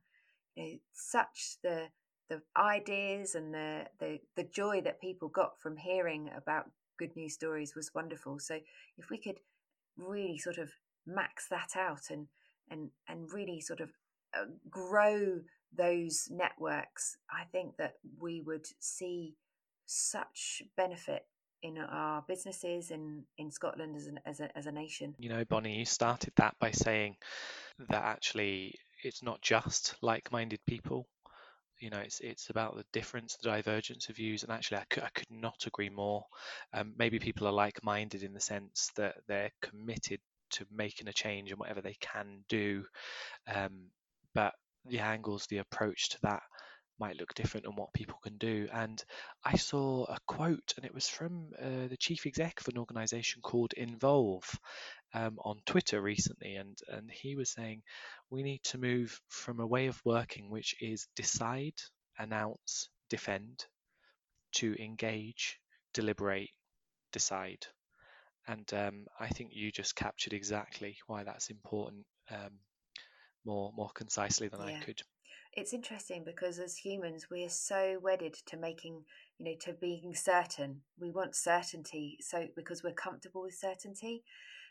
[0.55, 1.87] You know, such the
[2.29, 6.65] the ideas and the, the the joy that people got from hearing about
[6.97, 8.59] good news stories was wonderful so
[8.97, 9.39] if we could
[9.97, 10.69] really sort of
[11.05, 12.27] max that out and
[12.69, 13.89] and and really sort of
[14.37, 15.39] uh, grow
[15.75, 19.35] those networks, I think that we would see
[19.85, 21.25] such benefit
[21.61, 25.13] in our businesses in, in Scotland as, an, as, a, as a nation.
[25.19, 27.17] You know, Bonnie, you started that by saying
[27.89, 31.07] that actually it's not just like minded people.
[31.79, 35.03] You know, it's it's about the difference, the divergence of views, and actually, I could,
[35.03, 36.25] I could not agree more.
[36.73, 40.19] Um, maybe people are like-minded in the sense that they're committed
[40.51, 42.83] to making a change and whatever they can do,
[43.53, 43.91] um,
[44.33, 44.53] but
[44.85, 46.41] the angles, the approach to that
[46.99, 48.67] might look different on what people can do.
[48.73, 49.01] And
[49.45, 53.41] I saw a quote, and it was from uh, the chief exec of an organization
[53.41, 54.43] called Involve
[55.13, 56.55] um, on Twitter recently.
[56.55, 57.81] And, and he was saying,
[58.29, 61.75] we need to move from a way of working which is decide,
[62.17, 63.65] announce, defend,
[64.53, 65.59] to engage,
[65.93, 66.51] deliberate,
[67.11, 67.65] decide.
[68.47, 72.05] And um, I think you just captured exactly why that's important.
[72.31, 72.59] Um,
[73.45, 74.77] more more concisely than yeah.
[74.77, 75.01] I could.
[75.53, 79.03] It's interesting because as humans we are so wedded to making
[79.37, 80.81] you know to being certain.
[80.99, 84.23] We want certainty so because we're comfortable with certainty.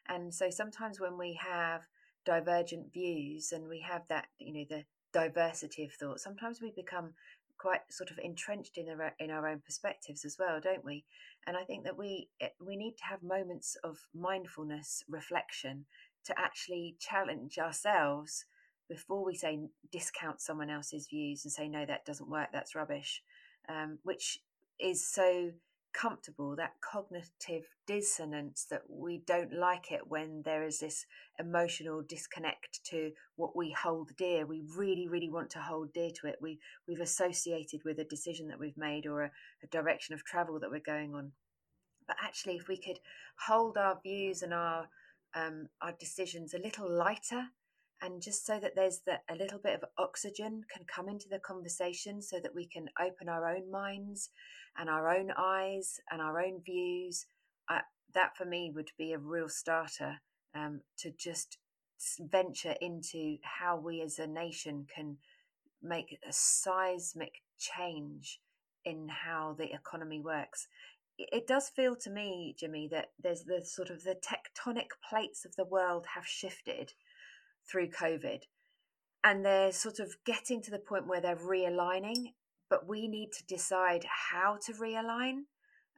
[0.08, 1.82] And so sometimes when we have
[2.24, 7.14] divergent views and we have that you know the diversity of thought, sometimes we become
[7.58, 11.04] quite sort of entrenched in our, in our own perspectives as well, don't we?
[11.46, 15.86] And I think that we eh, we need to have moments of mindfulness, reflection,
[16.24, 18.44] to actually challenge ourselves
[18.88, 19.58] before we say
[19.92, 23.22] discount someone else's views and say no that doesn't work that's rubbish
[23.68, 24.38] um, which
[24.80, 25.50] is so
[25.94, 31.06] uncomfortable, that cognitive dissonance that we don't like it when there is this
[31.38, 34.46] emotional disconnect to what we hold dear.
[34.46, 36.36] We really, really want to hold dear to it.
[36.40, 39.30] We we've associated with a decision that we've made or a,
[39.62, 41.32] a direction of travel that we're going on.
[42.06, 42.98] But actually, if we could
[43.46, 44.88] hold our views and our
[45.34, 47.44] um, our decisions a little lighter
[48.02, 51.38] and just so that there's that a little bit of oxygen can come into the
[51.38, 54.30] conversation so that we can open our own minds
[54.78, 57.26] and our own eyes and our own views
[57.68, 57.80] I,
[58.14, 60.20] that for me would be a real starter
[60.54, 61.58] um, to just
[62.20, 65.16] venture into how we as a nation can
[65.82, 68.40] make a seismic change
[68.84, 70.68] in how the economy works.
[71.18, 75.56] It does feel to me jimmy that there's the sort of the tectonic plates of
[75.56, 76.92] the world have shifted
[77.70, 78.42] through COVID.
[79.24, 82.32] And they're sort of getting to the point where they're realigning,
[82.70, 85.42] but we need to decide how to realign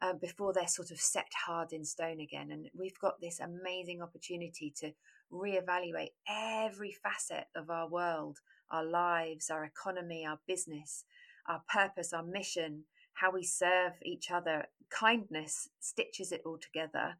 [0.02, 2.50] uh, before they're sort of set hard in stone again.
[2.50, 4.92] And we've got this amazing opportunity to
[5.32, 8.38] reevaluate every facet of our world,
[8.70, 11.04] our lives, our economy, our business,
[11.46, 14.66] our purpose, our mission, how we serve each other.
[14.88, 17.16] Kindness stitches it all together.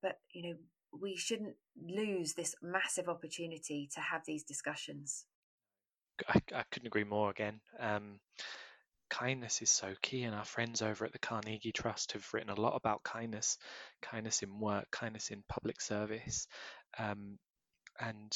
[0.00, 0.56] But, you know,
[0.98, 5.26] we shouldn't lose this massive opportunity to have these discussions.
[6.28, 7.60] I, I couldn't agree more again.
[7.78, 8.20] Um,
[9.08, 12.60] kindness is so key, and our friends over at the Carnegie Trust have written a
[12.60, 13.58] lot about kindness,
[14.02, 16.46] kindness in work, kindness in public service.
[16.98, 17.38] Um,
[17.98, 18.32] and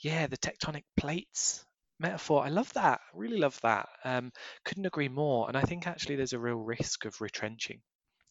[0.00, 1.64] yeah, the tectonic plates
[1.98, 3.00] metaphor, I love that.
[3.14, 3.88] I really love that.
[4.04, 4.32] Um,
[4.64, 5.48] couldn't agree more.
[5.48, 7.80] And I think actually there's a real risk of retrenching,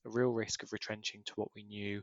[0.10, 2.02] real risk of retrenching to what we knew,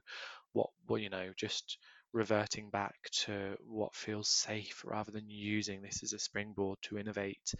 [0.52, 1.78] what well, you know, just
[2.12, 7.54] reverting back to what feels safe rather than using this as a springboard to innovate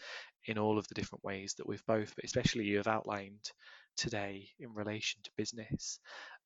[0.46, 3.50] in all of the different ways that we've both, but especially you have outlined
[3.96, 5.98] today in relation to business.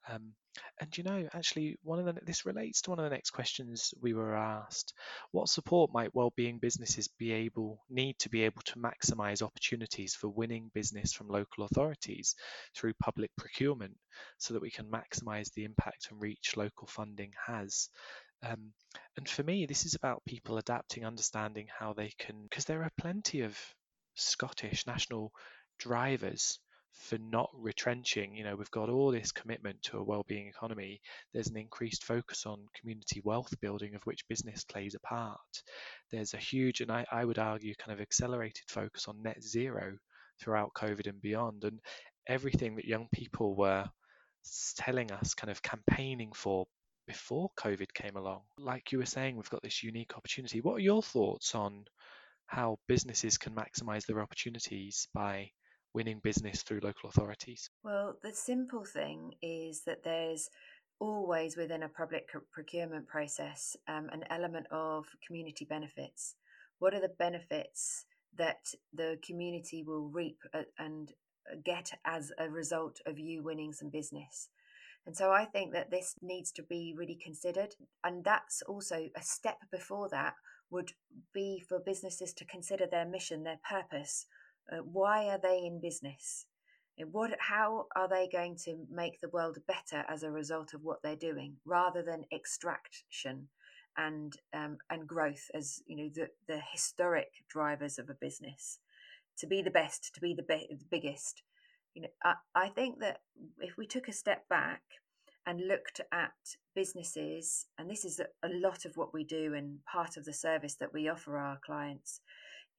[0.08, 0.32] Um,
[0.80, 3.94] and you know, actually, one of the this relates to one of the next questions
[4.00, 4.94] we were asked.
[5.30, 10.28] What support might well-being businesses be able need to be able to maximise opportunities for
[10.28, 12.34] winning business from local authorities
[12.74, 13.96] through public procurement,
[14.38, 17.88] so that we can maximise the impact and reach local funding has?
[18.42, 18.72] Um,
[19.16, 22.92] and for me, this is about people adapting, understanding how they can, because there are
[22.98, 23.56] plenty of
[24.14, 25.30] Scottish national
[25.78, 26.58] drivers
[26.92, 28.36] for not retrenching.
[28.36, 31.00] You know, we've got all this commitment to a well-being economy.
[31.32, 35.62] There's an increased focus on community wealth building, of which business plays a part.
[36.10, 39.96] There's a huge, and I, I would argue, kind of accelerated focus on net zero
[40.40, 41.64] throughout COVID and beyond.
[41.64, 41.80] And
[42.26, 43.88] everything that young people were
[44.76, 46.66] telling us, kind of campaigning for
[47.06, 48.42] before COVID came along.
[48.58, 50.60] Like you were saying, we've got this unique opportunity.
[50.60, 51.84] What are your thoughts on
[52.46, 55.50] how businesses can maximize their opportunities by
[55.94, 57.70] winning business through local authorities?
[57.82, 60.50] Well, the simple thing is that there's
[61.00, 66.34] always within a public procurement process um, an element of community benefits.
[66.78, 68.04] What are the benefits
[68.36, 71.12] that the community will reap uh, and
[71.64, 74.48] get as a result of you winning some business?
[75.06, 77.74] And so I think that this needs to be really considered.
[78.04, 80.34] And that's also a step before that
[80.70, 80.92] would
[81.32, 84.26] be for businesses to consider their mission, their purpose,
[84.72, 86.46] uh, why are they in business?
[87.10, 91.02] What, how are they going to make the world better as a result of what
[91.02, 93.48] they're doing, rather than extraction
[93.96, 98.80] and um, and growth as you know the the historic drivers of a business?
[99.38, 101.42] To be the best, to be the, be- the biggest.
[101.94, 103.20] You know, I, I think that
[103.60, 104.82] if we took a step back
[105.46, 106.32] and looked at
[106.74, 110.74] businesses, and this is a lot of what we do and part of the service
[110.74, 112.20] that we offer our clients,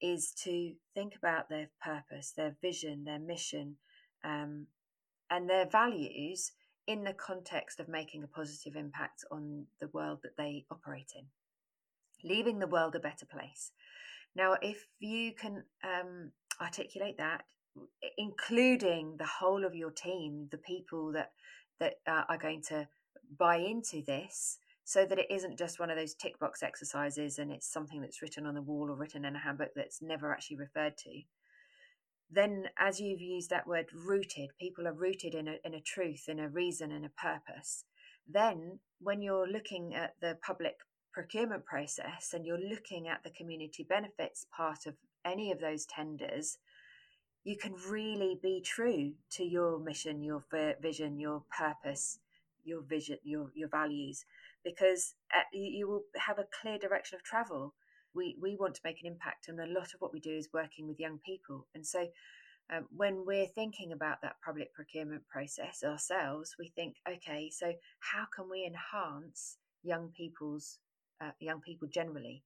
[0.02, 3.76] is to think about their purpose, their vision, their mission,
[4.24, 4.66] um,
[5.30, 6.52] and their values
[6.86, 11.24] in the context of making a positive impact on the world that they operate in,
[12.28, 13.70] leaving the world a better place.
[14.34, 17.44] Now, if you can um, articulate that,
[18.18, 21.32] including the whole of your team, the people that
[21.80, 22.86] that uh, are going to
[23.38, 27.52] buy into this, so that it isn't just one of those tick box exercises and
[27.52, 30.56] it's something that's written on the wall or written in a handbook that's never actually
[30.56, 31.22] referred to.
[32.30, 36.24] Then as you've used that word rooted people are rooted in a, in a truth
[36.28, 37.84] in a reason and a purpose.
[38.28, 40.76] Then when you're looking at the public
[41.12, 44.94] procurement process and you're looking at the community benefits part of
[45.24, 46.58] any of those tenders
[47.44, 50.44] you can really be true to your mission your
[50.80, 52.18] vision your purpose
[52.64, 54.24] your vision your your values
[54.64, 57.74] because uh, you will have a clear direction of travel.
[58.14, 60.48] We, we want to make an impact, and a lot of what we do is
[60.52, 61.66] working with young people.
[61.74, 62.06] And so
[62.70, 68.26] um, when we're thinking about that public procurement process ourselves, we think, okay, so how
[68.34, 70.78] can we enhance young people's
[71.20, 72.44] uh, young people generally?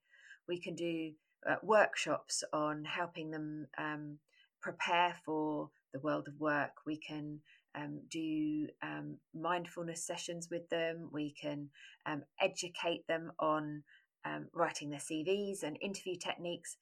[0.48, 1.12] We can do
[1.48, 4.18] uh, workshops on helping them um,
[4.60, 6.72] prepare for the world of work.
[6.86, 7.40] We can
[7.76, 11.08] um, do um, mindfulness sessions with them.
[11.12, 11.68] We can
[12.06, 13.82] um, educate them on
[14.24, 16.76] um, writing their CVs and interview techniques.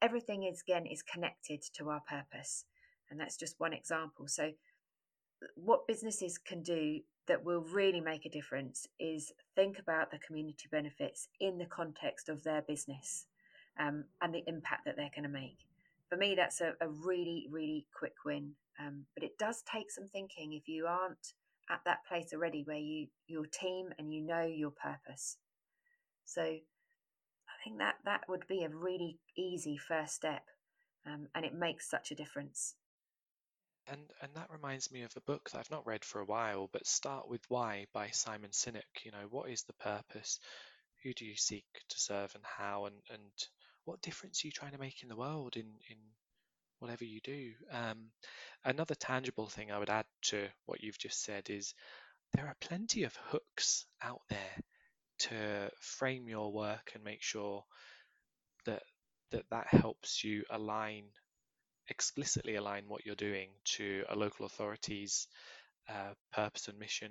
[0.00, 2.64] Everything is again is connected to our purpose,
[3.10, 4.26] and that's just one example.
[4.28, 4.52] So,
[5.56, 10.68] what businesses can do that will really make a difference is think about the community
[10.70, 13.26] benefits in the context of their business
[13.78, 15.58] um, and the impact that they're going to make.
[16.08, 18.52] For me, that's a, a really, really quick win.
[18.80, 21.34] Um, but it does take some thinking if you aren't
[21.68, 25.36] at that place already where you your team and you know your purpose.
[26.24, 30.44] So I think that that would be a really easy first step,
[31.06, 32.74] um, and it makes such a difference.
[33.86, 36.68] And and that reminds me of a book that I've not read for a while,
[36.72, 39.04] but Start with Why by Simon Sinek.
[39.04, 40.38] You know, what is the purpose?
[41.02, 43.32] Who do you seek to serve and how and, and
[43.84, 45.96] what difference are you trying to make in the world in, in
[46.80, 47.52] whatever you do?
[47.72, 48.10] Um,
[48.64, 51.74] another tangible thing I would add to what you've just said is
[52.34, 54.56] there are plenty of hooks out there
[55.20, 57.64] to frame your work and make sure
[58.66, 58.82] that
[59.30, 61.04] that that helps you align
[61.88, 65.26] explicitly align what you're doing to a local authority's
[65.88, 67.10] uh, purpose and mission,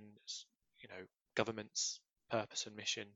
[0.80, 1.04] you know,
[1.36, 2.00] government's
[2.32, 3.08] purpose and mission.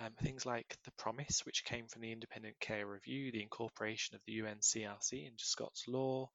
[0.00, 4.20] Um, things like the promise, which came from the Independent Care Review, the incorporation of
[4.26, 6.30] the UNCRC into Scots law,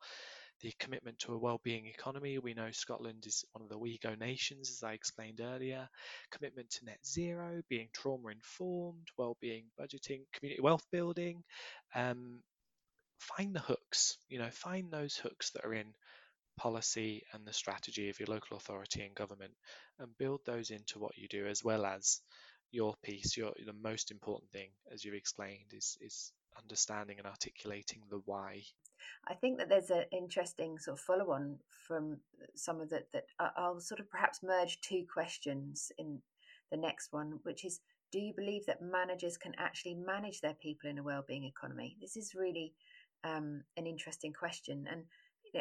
[0.59, 2.37] the commitment to a well-being economy.
[2.39, 5.87] We know Scotland is one of the WEGo nations, as I explained earlier.
[6.31, 11.43] Commitment to net zero, being trauma-informed, well-being budgeting, community wealth building.
[11.95, 12.39] Um,
[13.19, 14.17] find the hooks.
[14.29, 15.93] You know, find those hooks that are in
[16.57, 19.53] policy and the strategy of your local authority and government,
[19.99, 22.21] and build those into what you do, as well as
[22.73, 23.37] your piece.
[23.37, 28.63] Your the most important thing, as you've explained, is is understanding and articulating the why
[29.27, 32.17] I think that there's an interesting sort of follow on from
[32.55, 33.11] some of that.
[33.13, 36.21] That I'll sort of perhaps merge two questions in
[36.71, 37.79] the next one, which is
[38.11, 41.97] do you believe that managers can actually manage their people in a well-being economy?
[41.99, 42.73] This is really
[43.23, 45.03] um, an interesting question, and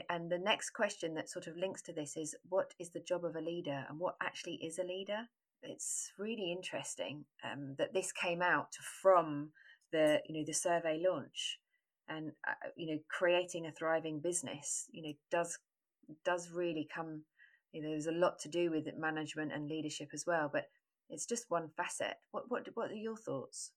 [0.08, 3.24] and the next question that sort of links to this is what is the job
[3.24, 5.28] of a leader, and what actually is a leader?
[5.62, 9.50] It's really interesting um, that this came out from
[9.92, 11.58] the you know the survey launch
[12.08, 15.58] and uh, you know creating a thriving business you know does
[16.24, 17.22] does really come
[17.72, 20.64] you know there's a lot to do with management and leadership as well but
[21.10, 22.14] it's just one facet.
[22.30, 23.70] What what what are your thoughts?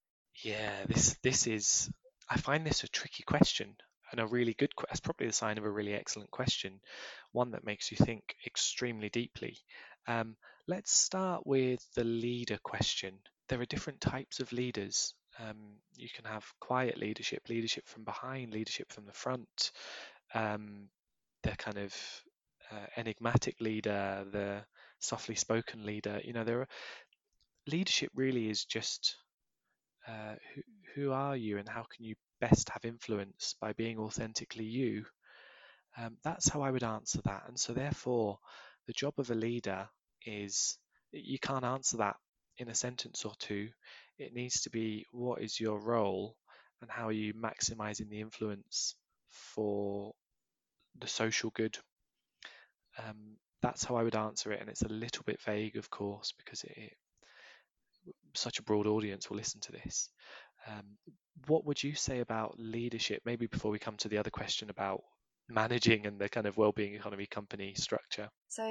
[0.44, 1.90] Yeah this this is
[2.30, 3.76] i find this a tricky question
[4.12, 6.80] and a really good that's probably the sign of a really excellent question
[7.32, 9.58] one that makes you think extremely deeply.
[10.08, 13.14] Um, let's start with the leader question
[13.50, 15.58] there are different types of leaders um,
[15.96, 19.72] you can have quiet leadership, leadership from behind, leadership from the front,
[20.34, 20.90] um,
[21.44, 21.94] the kind of
[22.72, 24.64] uh, enigmatic leader, the
[25.00, 26.22] softly spoken leader.
[26.24, 26.68] You know, there are,
[27.68, 29.18] leadership really is just
[30.08, 30.62] uh, who,
[30.94, 35.06] who are you and how can you best have influence by being authentically you.
[35.98, 37.44] Um, that's how I would answer that.
[37.48, 38.38] And so, therefore,
[38.88, 39.88] the job of a leader
[40.26, 40.78] is
[41.12, 42.16] you can't answer that
[42.58, 43.70] in a sentence or two.
[44.18, 46.36] It needs to be what is your role
[46.82, 48.96] and how are you maximizing the influence
[49.30, 50.14] for
[51.00, 51.78] the social good.
[52.98, 56.34] Um, that's how I would answer it, and it's a little bit vague, of course,
[56.38, 56.94] because it, it
[58.34, 60.10] such a broad audience will listen to this.
[60.68, 60.98] Um,
[61.48, 63.22] what would you say about leadership?
[63.26, 65.02] Maybe before we come to the other question about
[65.50, 68.30] managing and the kind of well-being economy company structure.
[68.48, 68.64] So,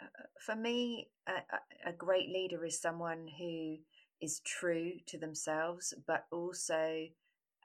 [0.00, 0.06] uh,
[0.44, 3.76] for me, a, a great leader is someone who
[4.20, 7.06] is true to themselves, but also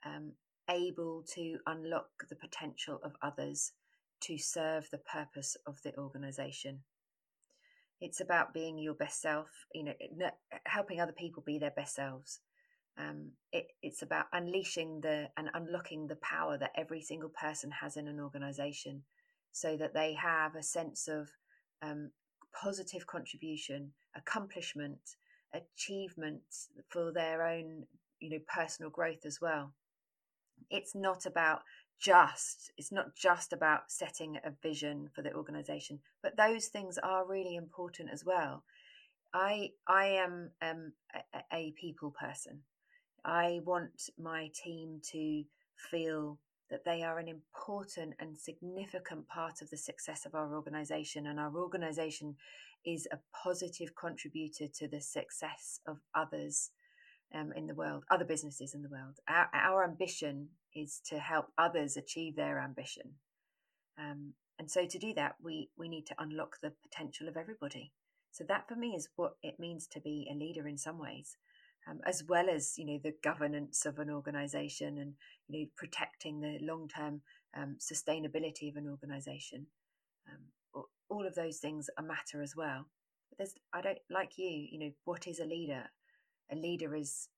[0.05, 0.31] um,
[0.69, 3.73] able to unlock the potential of others
[4.21, 6.79] to serve the purpose of the organization.
[8.01, 9.93] It's about being your best self, you know,
[10.65, 12.39] helping other people be their best selves.
[12.99, 17.95] Um, it, it's about unleashing the and unlocking the power that every single person has
[17.95, 19.03] in an organization
[19.51, 21.29] so that they have a sense of
[21.81, 22.11] um,
[22.59, 24.99] positive contribution, accomplishment,
[25.53, 26.41] achievement
[26.89, 27.85] for their own
[28.19, 29.73] you know personal growth as well.
[30.69, 31.61] It's not about
[31.99, 37.25] just it's not just about setting a vision for the organization but those things are
[37.25, 38.63] really important as well.
[39.33, 40.93] I i am um,
[41.33, 42.61] a, a people person
[43.27, 45.43] i want my team to
[45.91, 51.27] feel that they are an important and significant part of the success of our organization.
[51.27, 52.35] And our organization
[52.85, 56.71] is a positive contributor to the success of others
[57.33, 59.19] um, in the world, other businesses in the world.
[59.27, 63.13] Our, our ambition is to help others achieve their ambition.
[63.97, 67.91] Um, and so to do that, we, we need to unlock the potential of everybody.
[68.31, 71.37] So that for me is what it means to be a leader in some ways
[71.89, 75.13] um, as well as you know the governance of an organization and
[75.47, 77.21] you know protecting the long term
[77.55, 79.67] um, sustainability of an organization.
[80.27, 82.85] Um, all of those things matter as well.
[83.29, 84.67] But there's I don't like you.
[84.71, 85.85] You know what is a leader?
[86.51, 87.29] A leader is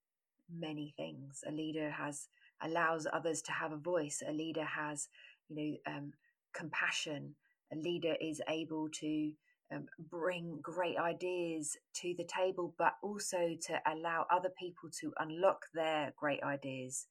[0.52, 1.44] many things.
[1.48, 2.28] A leader has
[2.62, 4.22] allows others to have a voice.
[4.28, 5.08] A leader has
[5.48, 6.14] you know um,
[6.54, 7.36] compassion.
[7.72, 9.32] A leader is able to
[9.74, 15.66] um, bring great ideas to the table, but also to allow other people to unlock
[15.74, 17.08] their great ideas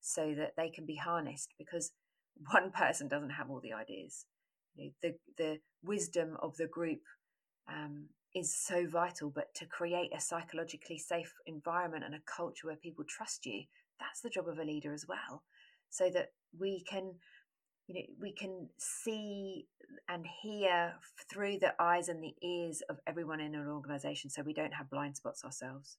[0.00, 1.92] so that they can be harnessed because
[2.50, 4.26] one person doesn't have all the ideas.
[4.74, 7.00] You know, the, the wisdom of the group
[7.68, 12.76] um, is so vital, but to create a psychologically safe environment and a culture where
[12.76, 13.62] people trust you,
[14.00, 15.42] that's the job of a leader as well.
[15.90, 17.14] So that we can
[17.86, 19.66] you know we can see
[20.08, 20.94] and hear
[21.30, 24.90] through the eyes and the ears of everyone in an organization so we don't have
[24.90, 25.96] blind spots ourselves.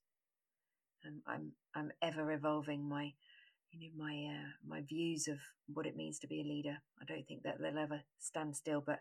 [1.03, 3.13] And i'm i'm ever evolving my
[3.71, 5.39] you know my uh, my views of
[5.73, 6.77] what it means to be a leader.
[7.01, 8.99] I don't think that they'll ever stand still but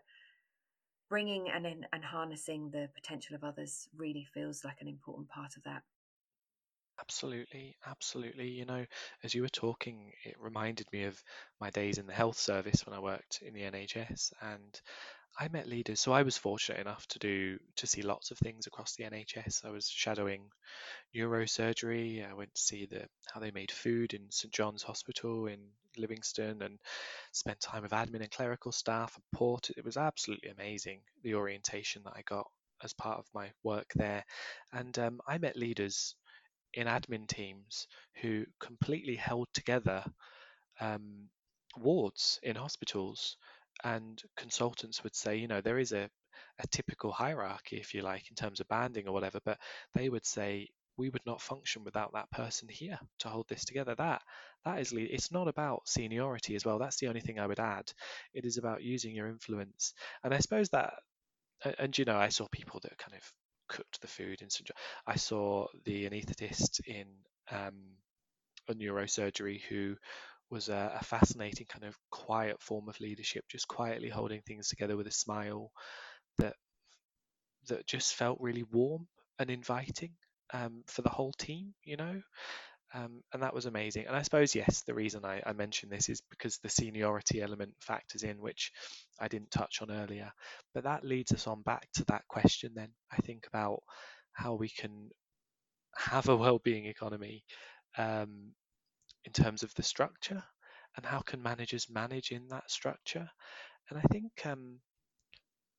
[1.09, 5.63] bringing and and harnessing the potential of others really feels like an important part of
[5.63, 5.83] that
[6.99, 8.47] Absolutely, absolutely.
[8.49, 8.85] You know,
[9.23, 11.21] as you were talking, it reminded me of
[11.59, 14.81] my days in the health service when I worked in the NHS, and
[15.39, 15.99] I met leaders.
[16.01, 19.63] So I was fortunate enough to do to see lots of things across the NHS.
[19.65, 20.49] I was shadowing
[21.15, 22.29] neurosurgery.
[22.29, 25.59] I went to see the how they made food in St John's Hospital in
[25.97, 26.79] Livingston, and
[27.31, 29.69] spent time with admin and clerical staff and port.
[29.77, 32.49] It was absolutely amazing the orientation that I got
[32.83, 34.25] as part of my work there,
[34.73, 36.15] and um, I met leaders
[36.73, 37.87] in admin teams
[38.21, 40.03] who completely held together
[40.79, 41.29] um,
[41.77, 43.37] wards in hospitals.
[43.83, 46.09] And consultants would say, you know, there is a,
[46.59, 49.57] a typical hierarchy, if you like, in terms of banding or whatever, but
[49.93, 53.95] they would say, we would not function without that person here to hold this together.
[53.95, 54.21] That
[54.63, 56.77] that is it's not about seniority as well.
[56.77, 57.91] That's the only thing I would add.
[58.33, 59.93] It is about using your influence.
[60.23, 60.93] And I suppose that
[61.63, 63.33] and, and you know, I saw people that kind of
[63.67, 64.67] cooked the food in St.
[64.67, 64.75] John.
[65.07, 67.05] I saw the anaesthetist in
[67.51, 67.75] um,
[68.69, 69.95] a neurosurgery who
[70.49, 74.95] was a, a, fascinating kind of quiet form of leadership, just quietly holding things together
[74.95, 75.71] with a smile
[76.37, 76.55] that
[77.67, 79.07] that just felt really warm
[79.39, 80.11] and inviting
[80.53, 82.21] um, for the whole team, you know.
[82.95, 84.05] Um, and that was amazing.
[84.05, 87.73] And I suppose, yes, the reason I, I mention this is because the seniority element
[87.79, 88.71] factors in, which
[89.19, 90.31] I didn't touch on earlier.
[90.75, 93.81] But that leads us on back to that question then, I think, about
[94.33, 95.09] how we can
[95.97, 97.43] have a well-being economy
[97.97, 98.53] um,
[99.25, 100.43] in terms of the structure
[100.95, 103.27] and how can managers manage in that structure.
[103.89, 104.79] And I think um,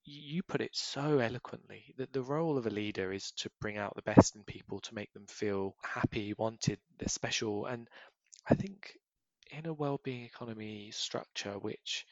[0.05, 3.95] you put it so eloquently that the role of a leader is to bring out
[3.97, 7.67] the best in people, to make them feel happy, wanted, they're special.
[7.67, 7.89] And
[8.49, 8.99] I think
[9.51, 12.05] in a well-being economy structure, which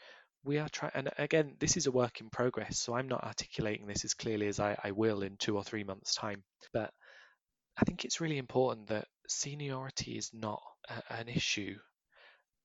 [0.45, 3.87] we are trying, and again, this is a work in progress, so I'm not articulating
[3.87, 6.43] this as clearly as I, I will in two or three months' time.
[6.73, 6.93] But
[7.77, 11.77] I think it's really important that seniority is not a, an issue.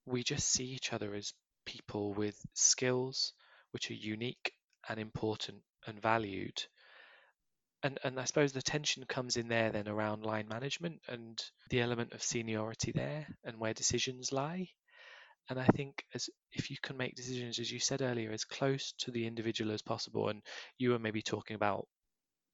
[0.06, 1.34] We just see each other as
[1.66, 3.34] people with skills
[3.72, 4.52] which are unique
[4.88, 6.62] and important and valued.
[7.82, 11.38] And and I suppose the tension comes in there then around line management and
[11.70, 14.68] the element of seniority there and where decisions lie.
[15.48, 18.92] And I think as if you can make decisions, as you said earlier, as close
[18.98, 20.42] to the individual as possible, and
[20.76, 21.86] you were maybe talking about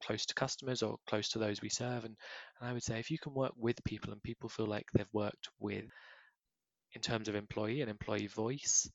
[0.03, 2.17] close to customers or close to those we serve, and,
[2.61, 5.07] and I would say if you can work with people and people feel like they've
[5.13, 5.85] worked with
[6.95, 8.89] in terms of employee and employee voice,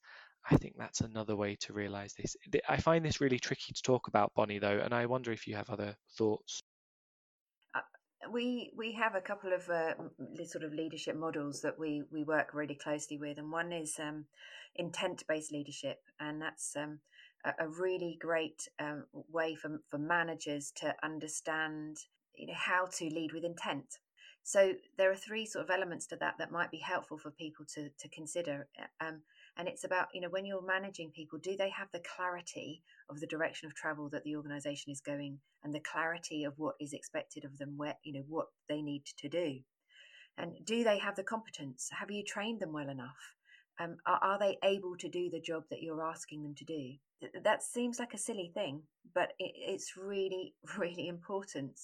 [0.51, 2.35] I think that's another way to realize this.
[2.67, 5.55] I find this really tricky to talk about, Bonnie, though, and I wonder if you
[5.55, 6.63] have other thoughts.
[7.75, 7.81] Uh,
[8.31, 9.93] we we have a couple of uh,
[10.45, 14.25] sort of leadership models that we we work really closely with, and one is um,
[14.75, 16.99] intent based leadership, and that's um,
[17.45, 21.97] a, a, really great um, way for for managers to understand
[22.35, 23.99] you know how to lead with intent.
[24.41, 27.65] So there are three sort of elements to that that might be helpful for people
[27.75, 28.67] to to consider.
[28.99, 29.21] Um,
[29.59, 33.19] and it's about you know when you're managing people do they have the clarity of
[33.19, 36.93] the direction of travel that the organization is going and the clarity of what is
[36.93, 39.59] expected of them where you know what they need to do
[40.37, 43.35] and do they have the competence have you trained them well enough
[43.81, 46.83] Um, are, are, they able to do the job that you're asking them to do?
[47.43, 48.83] That seems like a silly thing,
[49.13, 51.79] but it, it's really, really important.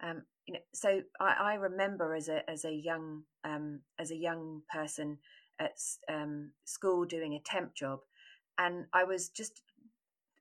[0.00, 4.16] Um, you know, so I, I, remember as a as a young um, as a
[4.16, 5.18] young person
[5.62, 5.78] at
[6.12, 8.00] um, school doing a temp job,
[8.58, 9.62] and I was just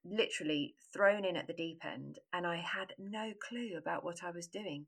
[0.04, 4.32] literally thrown in at the deep end, and I had no clue about what I
[4.32, 4.88] was doing.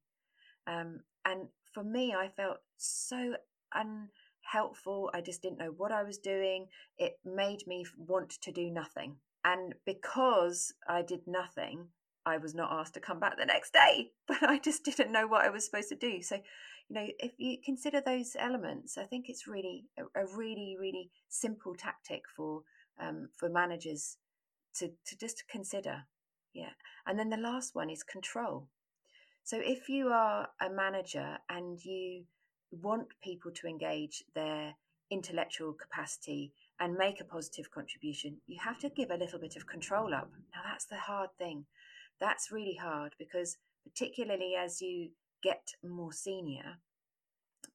[0.67, 3.35] Um, and for me, I felt so
[3.73, 5.09] unhelpful.
[5.13, 6.67] I just didn't know what I was doing.
[6.97, 9.17] It made me want to do nothing.
[9.45, 11.87] And because I did nothing,
[12.25, 15.27] I was not asked to come back the next day, but I just didn't know
[15.27, 16.21] what I was supposed to do.
[16.21, 16.39] So,
[16.93, 21.09] you know, if you consider those elements, I think it's really a, a really, really
[21.29, 22.61] simple tactic for
[22.99, 24.17] um, for managers
[24.75, 26.03] to to just consider.
[26.53, 26.73] Yeah,
[27.07, 28.67] and then the last one is control.
[29.43, 32.25] So if you are a manager and you
[32.71, 34.75] want people to engage their
[35.09, 39.67] intellectual capacity and make a positive contribution, you have to give a little bit of
[39.67, 40.31] control up.
[40.53, 41.65] Now, that's the hard thing.
[42.21, 45.09] That's really hard because, particularly as you
[45.43, 46.77] get more senior,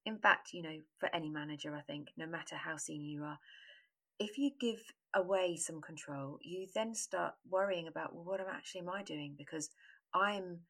[0.06, 3.38] in fact, you know, for any manager, I think, no matter how senior you are,
[4.18, 4.80] if you give
[5.14, 9.34] away some control, you then start worrying about, well, what am actually am I doing?
[9.36, 9.70] Because
[10.14, 10.60] I'm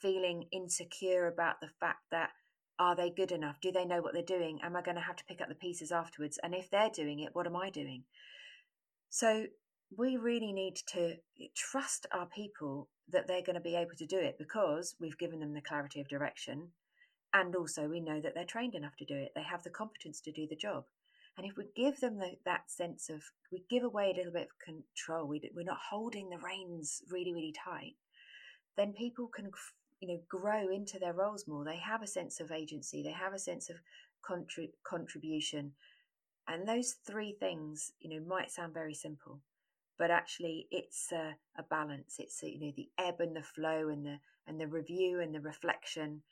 [0.00, 2.30] feeling insecure about the fact that
[2.78, 3.60] are they good enough?
[3.60, 4.58] Do they know what they're doing?
[4.62, 6.38] Am I going to have to pick up the pieces afterwards?
[6.42, 8.04] And if they're doing it, what am I doing?
[9.10, 9.46] So
[9.96, 11.14] we really need to
[11.54, 15.40] trust our people that they're going to be able to do it because we've given
[15.40, 16.68] them the clarity of direction.
[17.32, 19.32] And also, we know that they're trained enough to do it.
[19.34, 20.84] They have the competence to do the job.
[21.36, 24.48] And if we give them the, that sense of, we give away a little bit
[24.48, 27.94] of control, we, we're not holding the reins really, really tight,
[28.76, 29.50] then people can
[30.00, 33.32] you know grow into their roles more they have a sense of agency they have
[33.32, 33.76] a sense of
[34.28, 35.72] contrib- contribution
[36.48, 39.40] and those three things you know might sound very simple
[39.98, 42.16] but actually it's a, a balance.
[42.18, 45.40] It's you know the ebb and the flow and the and the review and the
[45.40, 46.22] reflection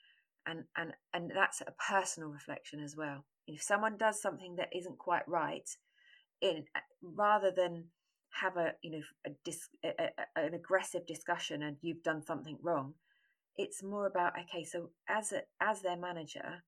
[0.47, 3.25] and and and that's a personal reflection as well.
[3.47, 5.69] If someone does something that isn't quite right
[6.41, 6.65] in
[7.03, 7.85] rather than
[8.33, 12.57] have a you know a dis, a, a, an aggressive discussion and you've done something
[12.63, 12.95] wrong
[13.57, 16.63] it's more about okay so as a, as their manager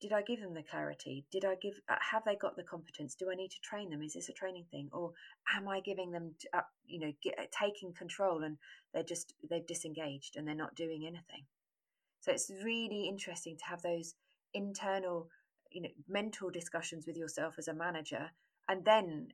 [0.00, 1.24] did i give them the clarity?
[1.30, 3.14] Did i give uh, have they got the competence?
[3.14, 4.02] Do i need to train them?
[4.02, 4.88] Is this a training thing?
[4.92, 5.12] Or
[5.56, 8.56] am i giving them uh, you know get, uh, taking control and
[8.92, 11.44] they're just they've disengaged and they're not doing anything?
[12.20, 14.14] So it's really interesting to have those
[14.54, 15.28] internal
[15.70, 18.30] you know mental discussions with yourself as a manager
[18.68, 19.28] and then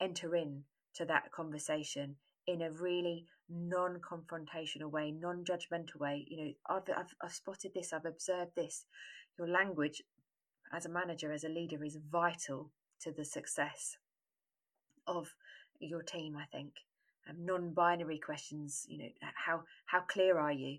[0.00, 0.64] enter in
[0.94, 6.24] to that conversation in a really non-confrontational way, non-judgmental way.
[6.28, 8.86] You know, I've, I've, I've spotted this, I've observed this.
[9.38, 10.02] Your language
[10.72, 12.70] as a manager, as a leader, is vital
[13.00, 13.96] to the success
[15.06, 15.34] of
[15.78, 16.36] your team.
[16.36, 16.72] I think
[17.28, 18.86] um, non-binary questions.
[18.88, 20.78] You know, how how clear are you?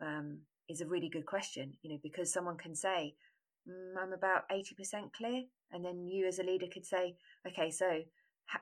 [0.00, 0.38] Um,
[0.68, 1.74] is a really good question.
[1.82, 3.14] You know, because someone can say,
[3.68, 7.70] mm, "I'm about eighty percent clear," and then you as a leader could say, "Okay,
[7.70, 8.02] so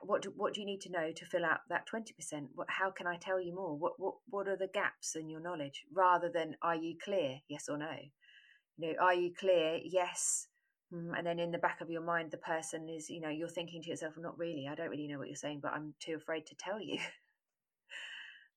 [0.01, 2.91] what do, what do you need to know to fill out that 20% what, how
[2.91, 6.29] can i tell you more what, what what are the gaps in your knowledge rather
[6.29, 7.95] than are you clear yes or no
[8.77, 9.79] you know are you clear?
[9.83, 10.47] Yes.
[10.93, 13.49] Mm, and then in the back of your mind the person is you know you're
[13.49, 16.15] thinking to yourself not really i don't really know what you're saying but i'm too
[16.15, 16.97] afraid to tell you.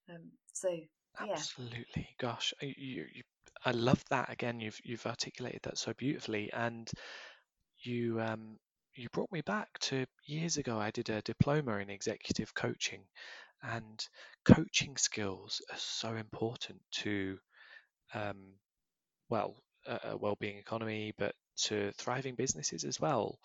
[0.08, 0.68] Um, so
[1.20, 3.22] absolutely gosh you, you,
[3.64, 6.90] i love that again you've you've articulated that so beautifully and
[7.82, 8.58] you um
[8.94, 10.78] you brought me back to years ago.
[10.78, 13.02] I did a diploma in executive coaching,
[13.62, 14.06] and
[14.44, 17.38] coaching skills are so important to,
[18.14, 18.54] um,
[19.28, 23.38] well, a, well-being economy, but to thriving businesses as well.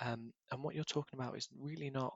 [0.00, 2.14] Um, and what you're talking about is really not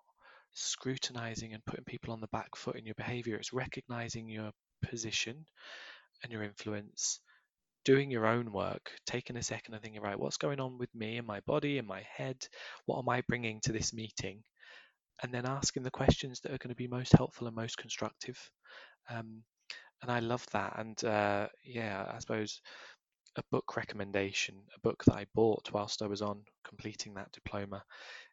[0.52, 3.36] scrutinizing and putting people on the back foot in your behavior.
[3.36, 4.50] It's recognizing your
[4.82, 5.46] position
[6.22, 7.20] and your influence
[7.84, 11.16] doing your own work, taking a second and thinking, right, what's going on with me
[11.16, 12.36] and my body and my head?
[12.86, 14.42] What am I bringing to this meeting?
[15.22, 18.38] And then asking the questions that are going to be most helpful and most constructive.
[19.08, 19.42] Um,
[20.02, 20.78] and I love that.
[20.78, 22.60] And uh, yeah, I suppose
[23.36, 27.84] a book recommendation, a book that I bought whilst I was on completing that diploma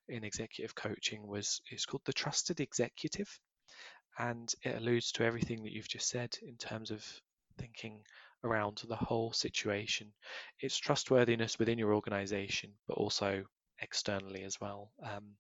[0.10, 3.39] in executive coaching was it's called The Trusted Executive.
[4.20, 7.06] And it alludes to everything that you've just said in terms of
[7.60, 8.02] thinking
[8.43, 10.14] around the whole situation.
[10.60, 13.43] It's trustworthiness within your organization, but also
[13.80, 14.91] externally as well.
[15.04, 15.36] Um,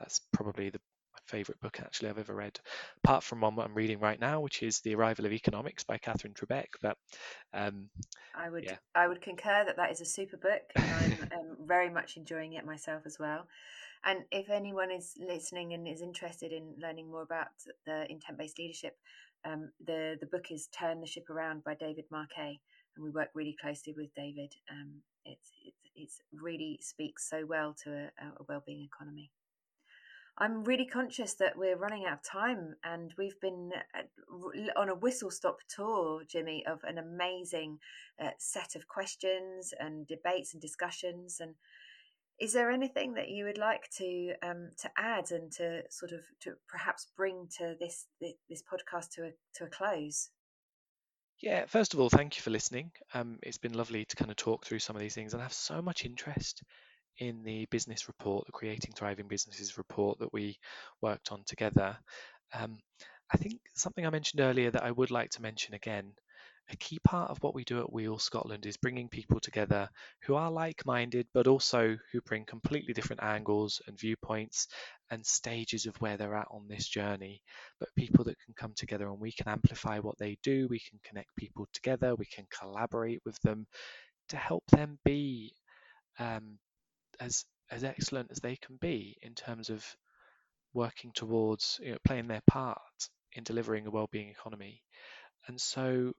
[0.00, 0.80] that's probably the,
[1.28, 2.58] favorite book actually I've ever read,
[3.04, 6.34] apart from one I'm reading right now, which is The Arrival of Economics by Katherine
[6.34, 6.68] Trebeck.
[6.80, 6.96] But
[7.52, 7.88] um,
[8.34, 8.76] I would yeah.
[8.94, 12.54] I would concur that that is a super book, and I'm um, very much enjoying
[12.54, 13.46] it myself as well.
[14.04, 17.48] And if anyone is listening and is interested in learning more about
[17.84, 18.96] the intent based leadership,
[19.44, 22.60] um, the the book is Turn the Ship Around by David Marquet,
[22.96, 24.52] and we work really closely with David.
[24.70, 29.30] Um, it's it's it's really speaks so well to a, a well-being economy.
[30.40, 34.94] I'm really conscious that we're running out of time, and we've been uh, on a
[34.94, 37.78] whistle stop tour, Jimmy, of an amazing
[38.22, 41.40] uh, set of questions and debates and discussions.
[41.40, 41.56] And
[42.38, 46.20] is there anything that you would like to um, to add and to sort of
[46.42, 50.30] to perhaps bring to this this podcast to a to a close?
[51.40, 52.92] Yeah, first of all, thank you for listening.
[53.14, 55.44] Um, it's been lovely to kind of talk through some of these things and I
[55.44, 56.62] have so much interest
[57.18, 60.58] in the business report, the Creating Thriving Businesses report that we
[61.00, 61.96] worked on together.
[62.52, 62.78] Um,
[63.32, 66.12] I think something I mentioned earlier that I would like to mention again
[66.70, 69.88] a key part of what we do at WEAll Scotland is bringing people together
[70.24, 74.68] who are like minded, but also who bring completely different angles and viewpoints
[75.10, 77.40] and stages of where they're at on this journey.
[77.80, 81.00] But people that can come together and we can amplify what they do, we can
[81.04, 83.66] connect people together, we can collaborate with them
[84.28, 85.54] to help them be
[86.18, 86.58] um,
[87.20, 89.84] as as excellent as they can be in terms of
[90.72, 92.80] working towards you know, playing their part
[93.32, 94.82] in delivering a well-being economy.
[95.46, 96.12] And so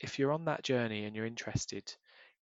[0.00, 1.84] if you're on that journey and you're interested,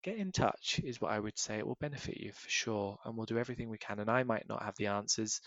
[0.02, 1.58] get in touch, is what I would say.
[1.58, 3.98] It will benefit you for sure, and we'll do everything we can.
[3.98, 5.40] And I might not have the answers,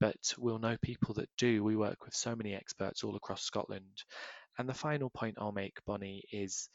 [0.00, 1.62] but we'll know people that do.
[1.62, 4.02] We work with so many experts all across Scotland.
[4.58, 6.68] And the final point I'll make, Bonnie, is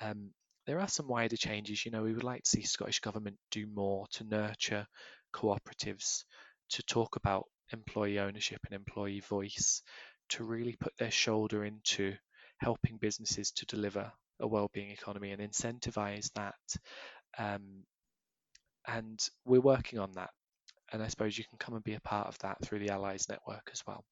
[0.00, 0.30] um,
[0.66, 1.84] there are some wider changes.
[1.84, 4.86] You know, we would like to see Scottish Government do more to nurture
[5.34, 6.24] cooperatives,
[6.70, 9.82] to talk about employee ownership and employee voice,
[10.30, 12.14] to really put their shoulder into
[12.58, 16.54] helping businesses to deliver a well-being economy and incentivize that.
[17.38, 17.84] Um,
[18.86, 20.30] and we're working on that.
[20.92, 23.26] And I suppose you can come and be a part of that through the Allies
[23.28, 24.04] network as well.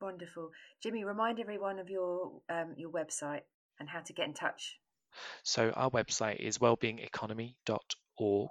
[0.00, 0.50] Wonderful,
[0.82, 1.04] Jimmy.
[1.04, 3.42] Remind everyone of your um, your website
[3.78, 4.78] and how to get in touch.
[5.42, 8.50] So our website is wellbeingeconomy.org.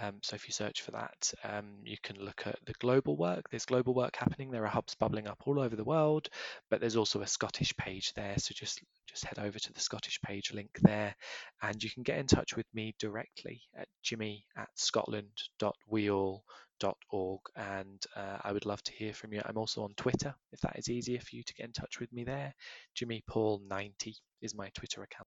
[0.00, 3.50] Um, so if you search for that, um, you can look at the global work.
[3.50, 4.50] There's global work happening.
[4.50, 6.28] There are hubs bubbling up all over the world,
[6.70, 8.34] but there's also a Scottish page there.
[8.38, 11.16] So just just head over to the Scottish page link there,
[11.62, 17.40] and you can get in touch with me directly at jimmy at scotland.weall.org.
[17.56, 19.42] And uh, I would love to hear from you.
[19.44, 22.12] I'm also on Twitter if that is easier for you to get in touch with
[22.12, 22.54] me there.
[22.94, 25.26] Jimmy Paul 90 is my Twitter account.